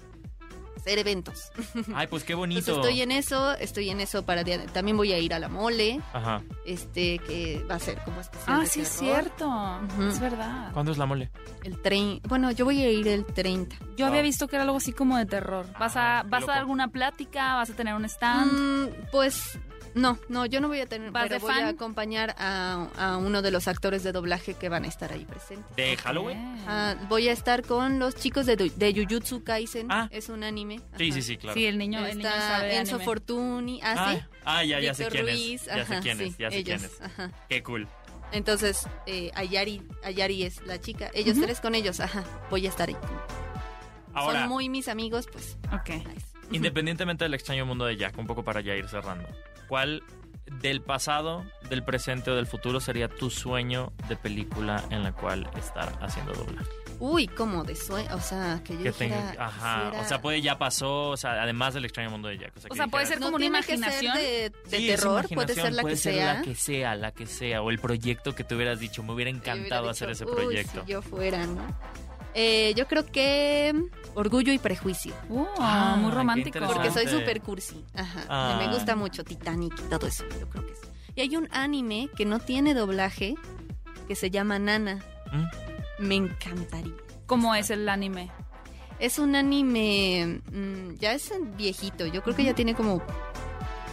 hacer 0.82 0.98
eventos. 0.98 1.50
Ay, 1.94 2.06
pues 2.08 2.24
qué 2.24 2.32
Entonces 2.34 2.64
bonito. 2.66 2.74
estoy 2.76 3.00
en 3.02 3.12
eso, 3.12 3.52
estoy 3.54 3.90
en 3.90 4.00
eso 4.00 4.24
para... 4.24 4.44
También 4.72 4.96
voy 4.96 5.12
a 5.12 5.18
ir 5.18 5.32
a 5.32 5.38
la 5.38 5.48
mole, 5.48 6.00
Ajá. 6.12 6.42
este, 6.66 7.18
que 7.20 7.64
va 7.70 7.76
a 7.76 7.78
ser 7.78 7.98
como 8.04 8.20
especial 8.20 8.56
Ah, 8.56 8.60
de 8.60 8.66
sí, 8.66 8.80
es 8.80 8.88
cierto. 8.88 9.80
Es 10.08 10.20
verdad. 10.20 10.72
¿Cuándo 10.72 10.92
es 10.92 10.98
la 10.98 11.06
mole? 11.06 11.30
El 11.64 11.80
tren... 11.80 12.20
Bueno, 12.28 12.50
yo 12.50 12.64
voy 12.64 12.82
a 12.82 12.90
ir 12.90 13.06
el 13.08 13.24
30. 13.24 13.76
Yo 13.96 14.06
había 14.06 14.20
Ah. 14.20 14.24
visto 14.24 14.48
que 14.48 14.56
era 14.56 14.64
algo 14.64 14.76
así 14.76 14.92
como 14.92 15.16
de 15.16 15.26
terror. 15.26 15.66
¿Vas 15.78 15.96
Ah, 15.96 16.20
a, 16.20 16.22
qué 16.24 16.28
vas 16.30 16.42
a 16.44 16.46
dar 16.46 16.58
alguna 16.58 16.88
plática? 16.88 17.54
¿Vas 17.54 17.70
a 17.70 17.74
tener 17.74 17.94
un 17.94 18.04
stand? 18.04 18.52
Mm, 18.52 18.88
pues 19.12 19.58
no, 19.94 20.18
no, 20.28 20.46
yo 20.46 20.60
no 20.60 20.68
voy 20.68 20.80
a 20.80 20.86
tener, 20.86 21.10
¿Vas 21.10 21.24
pero 21.24 21.34
de 21.36 21.40
voy 21.40 21.54
fan? 21.54 21.64
a 21.64 21.68
acompañar 21.68 22.34
a, 22.38 22.88
a 22.96 23.16
uno 23.18 23.42
de 23.42 23.50
los 23.50 23.68
actores 23.68 24.02
de 24.02 24.12
doblaje 24.12 24.54
que 24.54 24.68
van 24.68 24.84
a 24.84 24.88
estar 24.88 25.12
ahí 25.12 25.24
presentes. 25.24 25.74
¿De 25.76 25.96
Halloween? 25.96 26.38
Ah, 26.66 26.94
voy 27.08 27.28
a 27.28 27.32
estar 27.32 27.62
con 27.62 27.98
los 27.98 28.14
chicos 28.14 28.46
de, 28.46 28.56
de 28.56 28.94
Jujutsu 28.94 29.44
Kaisen, 29.44 29.86
Ah. 29.90 30.08
es 30.10 30.28
un 30.28 30.44
anime. 30.44 30.80
Sí, 30.96 31.04
Ajá. 31.10 31.14
sí, 31.14 31.22
sí, 31.22 31.36
claro. 31.36 31.54
Sí, 31.54 31.66
el 31.66 31.78
niño, 31.78 32.04
el 32.06 32.18
niño 32.18 32.28
Está 32.28 32.40
sabe 32.40 32.76
Enzo 32.76 32.94
anime. 32.96 33.04
Fortuni, 33.04 33.80
ah, 33.82 33.94
Ah, 33.98 34.14
sí. 34.14 34.20
ah, 34.44 34.64
ya, 34.64 34.80
ya 34.80 34.94
sé 34.94 35.04
Víctor 35.04 35.12
quién 35.24 35.36
Ruiz, 35.36 35.60
es. 35.62 35.66
Ya 35.76 35.86
sé 35.86 35.98
quién 36.00 36.20
es, 36.20 36.38
ya 36.38 36.50
sé 36.50 36.56
ellos, 36.58 36.80
quién 36.80 36.90
es. 36.90 37.00
ajá. 37.02 37.30
Qué 37.48 37.62
cool. 37.62 37.88
Entonces, 38.32 38.88
eh, 39.06 39.30
Ayari, 39.34 39.82
Ayari 40.02 40.44
es 40.44 40.62
la 40.66 40.80
chica, 40.80 41.10
ellos 41.12 41.36
Ujú. 41.36 41.44
tres 41.46 41.60
con 41.60 41.74
ellos, 41.74 42.00
ajá, 42.00 42.24
voy 42.50 42.64
a 42.66 42.70
estar 42.70 42.88
ahí. 42.88 42.96
Ahora, 44.14 44.40
Son 44.40 44.48
muy 44.48 44.68
mis 44.68 44.88
amigos, 44.88 45.26
pues. 45.30 45.56
Ok. 45.72 45.88
nice. 45.90 46.26
independientemente 46.50 47.24
del 47.24 47.32
extraño 47.34 47.64
mundo 47.66 47.84
de 47.86 47.96
Jack, 47.96 48.16
un 48.18 48.26
poco 48.26 48.42
para 48.44 48.60
ya 48.60 48.74
ir 48.74 48.86
cerrando, 48.88 49.26
¿cuál 49.72 50.02
del 50.60 50.82
pasado, 50.82 51.46
del 51.70 51.82
presente 51.82 52.30
o 52.30 52.34
del 52.34 52.46
futuro 52.46 52.78
sería 52.78 53.08
tu 53.08 53.30
sueño 53.30 53.90
de 54.06 54.16
película 54.16 54.84
en 54.90 55.02
la 55.02 55.12
cual 55.12 55.48
estar 55.56 55.90
haciendo 56.02 56.34
doblaje? 56.34 56.68
Uy, 56.98 57.26
como 57.26 57.64
de 57.64 57.74
sueño, 57.74 58.06
o 58.14 58.20
sea, 58.20 58.60
que 58.62 58.74
yo 58.74 58.82
Que 58.82 58.90
dijera, 59.06 59.32
tenga- 59.32 59.46
ajá, 59.46 59.84
quisiera- 59.84 60.04
o 60.04 60.08
sea, 60.08 60.20
puede 60.20 60.42
ya 60.42 60.58
pasó, 60.58 61.08
o 61.08 61.16
sea, 61.16 61.42
además 61.42 61.72
del 61.72 61.86
extraño 61.86 62.10
mundo 62.10 62.28
de 62.28 62.36
Jack. 62.36 62.52
O 62.70 62.74
sea, 62.74 62.86
puede 62.86 63.06
ser 63.06 63.18
No 63.18 63.26
como 63.26 63.36
una 63.36 63.46
imaginación. 63.46 64.14
de, 64.14 64.50
de 64.68 64.76
Sí, 64.76 64.90
es 64.90 65.00
terror, 65.00 65.26
puede 65.34 65.54
ser 65.54 65.72
la 65.72 65.80
puede 65.82 65.94
que 65.94 66.00
ser 66.00 66.14
sea. 66.16 66.34
la 66.34 66.42
que 66.42 66.54
sea, 66.54 66.94
la 66.94 67.12
que 67.12 67.26
sea, 67.26 67.62
o 67.62 67.70
el 67.70 67.78
proyecto 67.78 68.34
que 68.34 68.44
te 68.44 68.54
hubieras 68.54 68.78
dicho, 68.78 69.02
me 69.02 69.14
hubiera 69.14 69.30
encantado 69.30 69.88
hacer 69.88 70.08
dicho, 70.10 70.24
ese 70.24 70.30
"Uy, 70.30 70.36
proyecto. 70.44 70.82
si 70.84 70.92
yo 70.92 71.00
fuera, 71.00 71.46
¿no? 71.46 71.62
Eh, 72.34 72.72
yo 72.76 72.86
creo 72.88 73.04
que 73.06 73.72
mm, 73.74 74.18
Orgullo 74.18 74.52
y 74.52 74.58
Prejuicio. 74.58 75.14
Uh, 75.28 75.44
Ah, 75.58 75.96
muy 75.98 76.10
romántico. 76.10 76.58
Porque 76.66 76.90
soy 76.90 77.06
súper 77.06 77.40
cursi. 77.42 77.84
Ajá. 77.94 78.24
Ah. 78.28 78.56
Me 78.58 78.72
gusta 78.72 78.96
mucho 78.96 79.24
Titanic 79.24 79.74
y 79.78 79.82
todo 79.90 80.06
eso. 80.06 80.24
Yo 80.40 80.48
creo 80.48 80.66
que 80.66 80.74
sí. 80.74 80.88
Y 81.14 81.20
hay 81.20 81.36
un 81.36 81.48
anime 81.52 82.08
que 82.16 82.24
no 82.24 82.38
tiene 82.38 82.72
doblaje 82.74 83.34
que 84.08 84.14
se 84.16 84.30
llama 84.30 84.58
Nana. 84.58 85.04
¿Mm? 85.30 86.06
Me 86.06 86.14
encantaría. 86.16 86.94
¿Cómo 87.26 87.54
es 87.54 87.70
el 87.70 87.88
anime? 87.88 88.30
Es 88.98 89.18
un 89.18 89.34
anime. 89.36 90.40
mm, 90.50 90.94
ya 90.98 91.12
es 91.12 91.32
viejito. 91.56 92.06
Yo 92.06 92.22
creo 92.22 92.34
que 92.36 92.44
ya 92.44 92.54
tiene 92.54 92.74
como. 92.74 93.02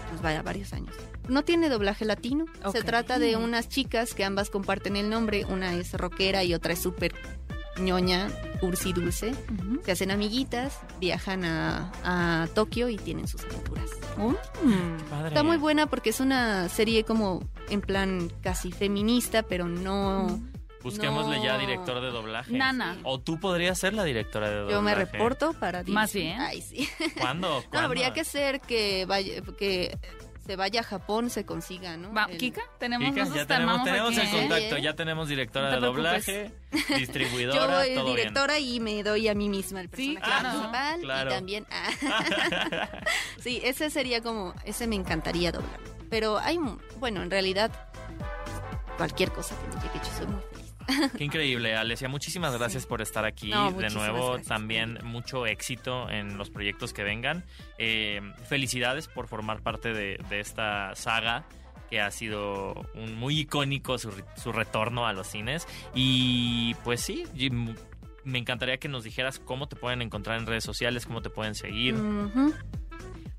Pues 0.10 0.22
vaya, 0.22 0.42
varios 0.42 0.74
años. 0.74 0.96
No 1.28 1.44
tiene 1.44 1.70
doblaje 1.70 2.06
latino. 2.06 2.46
Se 2.72 2.82
trata 2.84 3.20
de 3.20 3.36
unas 3.36 3.70
chicas 3.70 4.14
que 4.16 4.24
ambas 4.24 4.50
comparten 4.50 4.96
el 4.96 5.10
nombre. 5.10 5.46
Una 5.46 5.74
es 5.76 5.94
rockera 5.94 6.44
y 6.44 6.54
otra 6.56 6.74
es 6.74 6.80
súper 6.82 7.14
ñoña, 7.80 8.30
cursi 8.60 8.94
dulce. 8.94 9.32
Ujú. 9.32 9.82
Se 9.86 9.92
hacen 9.92 10.12
amiguitas, 10.12 10.80
viajan 11.00 11.44
a, 11.46 11.92
a 12.04 12.48
Tokio 12.54 12.90
y 12.90 12.98
tienen 12.98 13.28
sus 13.28 13.44
aventuras. 13.46 13.90
Padre. 15.10 15.28
Está 15.30 15.44
muy 15.44 15.58
buena 15.58 15.88
porque 15.88 16.10
es 16.10 16.20
una 16.20 16.68
serie 16.70 17.04
como 17.04 17.42
en 17.70 17.82
plan 17.82 18.32
casi 18.42 18.72
feminista, 18.72 19.44
pero 19.44 19.66
no... 19.68 20.40
Busquémosle 20.82 21.42
ya 21.44 21.54
No. 21.54 21.60
director 21.60 22.00
de 22.02 22.08
doblaje. 22.10 22.54
Nana. 22.58 22.98
O 23.04 23.20
tú 23.20 23.38
podrías 23.38 23.78
ser 23.78 23.94
la 23.94 24.06
directora 24.06 24.50
de 24.50 24.56
doblaje. 24.56 24.74
Yo 24.76 24.82
me 24.82 24.96
reporto 24.96 25.52
para... 25.54 25.84
Más 25.84 26.14
dirigir. 26.14 26.38
bien. 26.38 26.42
Ay, 26.42 26.62
sí. 26.62 26.90
¿Cuándo? 27.20 27.48
No, 27.64 27.70
¿Cuándo? 27.70 27.86
habría 27.88 28.14
que 28.14 28.24
ser 28.24 28.62
que 28.62 29.06
vaya, 29.06 29.42
que 29.58 29.98
se 30.50 30.56
vaya 30.56 30.80
a 30.80 30.84
Japón, 30.84 31.30
se 31.30 31.46
consiga, 31.46 31.96
¿no? 31.96 32.12
Va, 32.12 32.26
El- 32.28 32.40
Kika, 32.40 32.64
tenemos 32.80 33.14
Kika, 33.14 33.36
ya 33.36 33.46
tenemos, 33.46 33.84
tenemos 33.84 34.18
aquí, 34.18 34.20
el 34.20 34.26
¿eh? 34.36 34.40
contacto, 34.40 34.76
¿eh? 34.78 34.82
ya 34.82 34.94
tenemos 34.96 35.28
directora 35.30 35.66
No 35.68 35.76
te 35.76 35.80
de 35.80 35.86
doblaje, 35.86 36.52
Yo 36.90 36.96
distribuidora, 36.98 37.78
voy 37.78 37.94
todo 37.94 38.10
directora 38.16 38.58
y 38.58 38.80
me 38.80 39.04
doy 39.04 39.28
a 39.28 39.36
mí 39.36 39.48
misma 39.48 39.82
el 39.82 39.92
Sí, 39.94 40.16
personaje 40.16 40.42
claro. 40.42 40.50
principal 40.50 41.02
Claro. 41.02 41.30
y 41.30 41.34
también... 41.36 41.68
ah. 41.70 42.90
sí, 43.44 43.62
ese 43.64 43.92
sería 43.92 44.24
como... 44.24 44.56
Ese 44.66 44.88
me 44.88 44.96
encantaría 44.96 45.52
doblar. 45.52 45.80
Pero 46.10 46.40
hay... 46.40 46.58
Bueno, 46.98 47.22
en 47.22 47.30
realidad... 47.30 47.70
Cualquier 48.98 49.32
cosa 49.32 49.56
que 49.56 49.68
me 49.68 49.84
llegue, 49.84 50.00
yo 50.04 50.18
soy 50.18 50.26
muy 50.26 50.42
feliz. 50.52 50.59
Qué 51.18 51.24
increíble, 51.24 51.76
Alesia. 51.76 52.08
Muchísimas 52.10 52.58
gracias 52.58 52.86
por 52.86 53.02
estar 53.02 53.26
aquí. 53.26 53.50
No, 53.50 53.72
de 53.72 53.90
nuevo, 53.90 54.28
gracias. 54.34 54.48
también 54.48 55.00
mucho 55.04 55.46
éxito 55.46 56.10
en 56.10 56.38
los 56.38 56.50
proyectos 56.50 56.94
que 56.94 57.04
vengan. 57.04 57.46
Eh, 57.78 58.22
felicidades 58.48 59.08
por 59.08 59.28
formar 59.28 59.62
parte 59.62 59.94
de, 59.94 60.20
de 60.30 60.40
esta 60.40 60.96
saga 60.96 61.46
que 61.90 62.00
ha 62.02 62.12
sido 62.12 62.74
un 62.94 63.16
muy 63.16 63.40
icónico 63.40 63.98
su, 63.98 64.12
re- 64.12 64.24
su 64.36 64.52
retorno 64.52 65.08
a 65.08 65.14
los 65.14 65.28
cines. 65.28 65.68
Y 65.96 66.76
pues 66.84 67.02
sí, 67.02 67.24
me 68.24 68.38
encantaría 68.38 68.78
que 68.78 68.88
nos 68.88 69.04
dijeras 69.04 69.40
cómo 69.40 69.68
te 69.68 69.76
pueden 69.76 70.02
encontrar 70.04 70.38
en 70.40 70.46
redes 70.46 70.64
sociales, 70.64 71.06
cómo 71.08 71.22
te 71.22 71.30
pueden 71.32 71.56
seguir. 71.56 71.96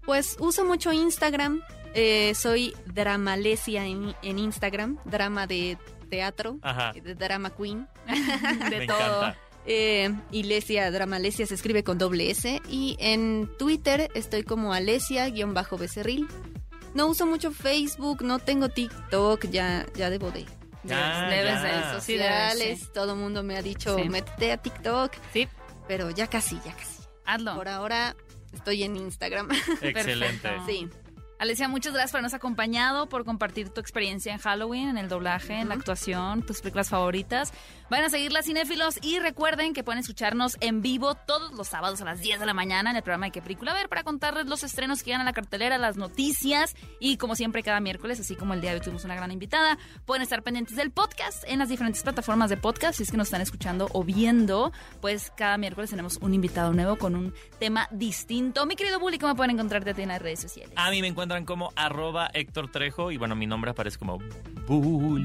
Pues 0.05 0.37
uso 0.41 0.65
mucho 0.65 0.93
Instagram. 0.93 1.63
eh, 1.95 2.33
soy 2.35 2.75
Dramalesia 2.87 3.87
en, 3.87 4.15
en 4.23 4.39
Instagram. 4.39 4.99
Drama 5.05 5.47
de 5.47 5.79
teatro. 6.11 6.59
Ajá. 6.63 6.93
De 6.93 7.15
drama 7.15 7.51
queen. 7.51 7.89
De 8.71 8.79
me 8.81 8.87
todo. 8.87 8.99
encanta. 8.99 9.39
Eh, 9.67 10.11
Ilesia, 10.33 10.91
Dramalesia 10.91 11.47
se 11.47 11.55
escribe 11.55 11.85
con 11.85 11.97
doble 11.99 12.31
S. 12.31 12.61
Y 12.69 12.97
en 12.99 13.49
Twitter 13.59 14.11
estoy 14.15 14.43
como 14.43 14.73
Alesia-becerril. 14.75 16.27
No 16.95 17.07
uso 17.07 17.25
mucho 17.27 17.53
Facebook, 17.53 18.23
no 18.25 18.39
tengo 18.41 18.69
TikTok, 18.69 19.47
ya, 19.51 19.87
ya 19.95 20.11
debo 20.11 20.31
de. 20.33 20.45
Ya, 20.83 21.29
Debes 21.29 21.53
ya. 21.55 21.63
de 21.63 21.83
sí, 21.83 21.95
sociales, 22.17 22.81
sí. 22.81 22.87
todo 22.95 23.13
el 23.13 23.19
mundo 23.19 23.43
me 23.43 23.57
ha 23.57 23.63
dicho, 23.63 23.97
Sí. 23.97 24.09
métete 24.09 24.51
a 24.53 24.57
TikTok, 24.57 25.13
Sí, 25.33 25.47
pero 25.87 26.11
ya 26.11 26.27
casi, 26.27 26.57
ya 26.65 26.73
casi. 26.75 27.03
hazlo. 27.27 27.55
Por 27.55 27.69
ahora 27.69 28.17
estoy 28.55 28.83
en 28.83 28.97
Instagram. 28.97 29.51
Excelente. 29.83 30.39
Perfecto. 30.49 30.67
sí. 30.67 30.89
Alicia, 31.41 31.69
muchas 31.69 31.95
gracias 31.95 32.11
por 32.11 32.19
habernos 32.19 32.35
acompañado, 32.35 33.09
por 33.09 33.25
compartir 33.25 33.71
tu 33.71 33.81
experiencia 33.81 34.31
en 34.31 34.39
Halloween, 34.39 34.91
en 34.91 34.99
el 34.99 35.09
doblaje, 35.09 35.55
en 35.55 35.71
la 35.71 35.75
actuación, 35.75 36.43
tus 36.43 36.61
películas 36.61 36.91
favoritas. 36.91 37.55
Vayan 37.89 38.05
a 38.05 38.11
seguirla, 38.11 38.43
cinéfilos, 38.43 38.99
y 39.01 39.21
recuerden 39.21 39.73
que 39.73 39.83
pueden 39.83 40.01
escucharnos 40.01 40.59
en 40.61 40.83
vivo 40.83 41.15
todos 41.15 41.55
los 41.55 41.67
sábados 41.67 42.03
a 42.03 42.05
las 42.05 42.21
10 42.21 42.41
de 42.41 42.47
la 42.47 42.53
mañana 42.53 42.91
en 42.91 42.97
el 42.97 43.03
programa 43.03 43.25
de 43.25 43.33
qué 43.33 43.41
película 43.41 43.73
ver 43.73 43.89
para 43.89 44.03
contarles 44.03 44.49
los 44.49 44.63
estrenos 44.65 45.03
que 45.03 45.07
llegan 45.07 45.23
a 45.23 45.25
la 45.25 45.33
cartelera, 45.33 45.79
las 45.79 45.97
noticias, 45.97 46.77
y 47.01 47.17
como 47.17 47.35
siempre 47.35 47.63
cada 47.63 47.81
miércoles, 47.81 48.21
así 48.21 48.37
como 48.37 48.53
el 48.53 48.61
día 48.61 48.73
de 48.73 48.77
hoy 48.77 48.83
tuvimos 48.83 49.07
una 49.07 49.15
gran 49.15 49.33
invitada, 49.33 49.79
pueden 50.05 50.21
estar 50.21 50.43
pendientes 50.43 50.77
del 50.77 50.91
podcast 50.91 51.43
en 51.47 51.59
las 51.59 51.71
diferentes 51.71 52.03
plataformas 52.03 52.51
de 52.51 52.59
podcast, 52.59 52.99
si 52.99 53.05
es 53.05 53.11
que 53.11 53.17
nos 53.17 53.29
están 53.29 53.41
escuchando 53.41 53.89
o 53.95 54.05
viendo, 54.05 54.73
pues 55.01 55.33
cada 55.35 55.57
miércoles 55.57 55.89
tenemos 55.89 56.19
un 56.19 56.35
invitado 56.35 56.75
nuevo 56.75 56.97
con 56.97 57.17
un 57.17 57.33
tema 57.59 57.89
distinto. 57.93 58.67
Mi 58.67 58.77
querido 58.77 59.01
Bully, 59.01 59.19
¿cómo 59.19 59.35
pueden 59.35 59.53
encontrarte 59.53 59.89
a 59.89 59.95
ti 59.95 60.03
en 60.03 60.09
las 60.09 60.21
redes 60.21 60.41
sociales? 60.41 60.75
A 60.77 60.91
mí 60.91 61.01
me 61.01 61.09
encuentran 61.09 61.30
como 61.47 61.73
arroba 61.77 62.29
Héctor 62.35 62.71
Trejo 62.71 63.11
y 63.11 63.17
bueno, 63.17 63.35
mi 63.37 63.47
nombre 63.47 63.71
aparece 63.71 63.99
como 63.99 64.19
Bully. 64.67 65.23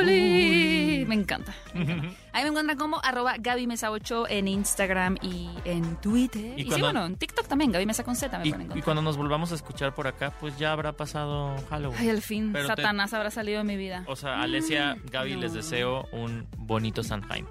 Bully. 0.00 1.04
Me 1.08 1.14
encanta. 1.14 1.52
me 1.74 1.82
encanta. 1.82 2.08
Ahí 2.32 2.42
me 2.44 2.50
encuentran 2.50 2.78
como 2.78 3.00
arroba 3.02 3.34
Gaby 3.38 3.66
Mesa 3.66 3.90
8 3.90 4.28
en 4.28 4.46
Instagram 4.48 5.16
y 5.22 5.48
en 5.64 5.96
Twitter. 5.96 6.58
Y 6.58 6.62
Y, 6.62 6.70
sí, 6.70 6.80
bueno, 6.80 7.04
en 7.04 7.16
TikTok 7.16 7.46
también, 7.48 7.72
Gaby 7.72 7.86
Mesa 7.86 8.04
con 8.04 8.14
Z 8.16 8.38
me 8.38 8.46
Y, 8.48 8.52
pueden 8.52 8.78
y 8.78 8.82
cuando 8.82 9.02
nos 9.02 9.16
volvamos 9.16 9.50
a 9.52 9.54
escuchar 9.56 9.94
por 9.94 10.06
acá, 10.06 10.32
pues 10.38 10.56
ya 10.58 10.72
habrá 10.72 10.92
pasado 10.92 11.56
Halloween. 11.68 11.98
Ay, 12.00 12.08
al 12.10 12.22
fin, 12.22 12.50
Pero 12.52 12.68
te- 12.68 12.76
Satanás 12.76 13.12
habrá 13.14 13.30
salido 13.30 13.58
de 13.58 13.64
mi 13.64 13.76
vida. 13.76 14.04
O 14.06 14.16
sea, 14.16 14.40
Alesia, 14.42 14.94
Mm, 14.96 15.06
Gaby, 15.10 15.34
no. 15.34 15.40
les 15.40 15.52
deseo 15.54 16.06
un 16.12 16.46
bonito 16.58 17.02
Sanheim. 17.02 17.46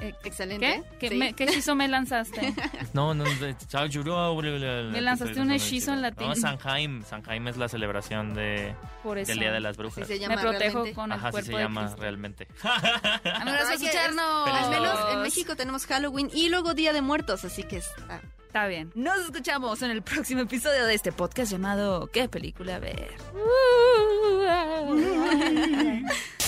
Eh, 0.00 0.14
Excelente. 0.24 0.82
¿Qué? 0.90 0.98
¿Qué, 0.98 1.08
Sí. 1.10 1.14
me- 1.16 1.32
qué 1.34 1.44
hechizo 1.44 1.74
me 1.74 1.88
lanzaste? 1.88 2.54
No, 2.94 3.14
no, 3.14 3.24
Me 3.24 5.00
lanzaste 5.00 5.40
un 5.40 5.50
hechizo 5.52 5.92
en 5.92 6.02
latín. 6.02 6.28
No, 6.28 6.34
Sanheim. 6.34 7.02
Sanheim 7.04 7.48
es 7.48 7.56
la 7.56 7.68
celebración 7.68 8.34
de, 8.34 8.74
Por 9.02 9.18
eso. 9.18 9.28
del 9.28 9.40
Día 9.40 9.52
de 9.52 9.60
las 9.60 9.76
Brujas. 9.76 10.06
se 10.06 10.18
llama 10.18 10.36
me 10.36 10.40
protejo 10.42 10.84
realmente. 10.84 10.94
con 10.94 11.12
el 11.12 11.18
Ajá, 11.18 11.28
así 11.28 11.32
cuerpo 11.32 11.52
se 11.52 11.58
llama 11.62 11.94
realmente. 11.98 12.48
Es- 13.24 13.82
escucharnos. 13.82 14.48
Al 14.48 14.70
menos 14.70 14.98
en. 15.12 15.22
México 15.22 15.56
tenemos 15.56 15.86
Halloween 15.86 16.30
y 16.32 16.48
luego 16.48 16.74
Día 16.74 16.92
de 16.92 17.02
Muertos, 17.02 17.44
así 17.44 17.62
que 17.64 17.78
está. 17.78 18.20
Está 18.46 18.66
bien. 18.66 18.90
Nos 18.94 19.18
escuchamos 19.20 19.82
en 19.82 19.90
el 19.90 20.00
próximo 20.02 20.40
episodio 20.40 20.86
de 20.86 20.94
este 20.94 21.12
podcast 21.12 21.52
llamado 21.52 22.06
¿Qué 22.06 22.28
película 22.30 22.78
ver? 22.78 23.14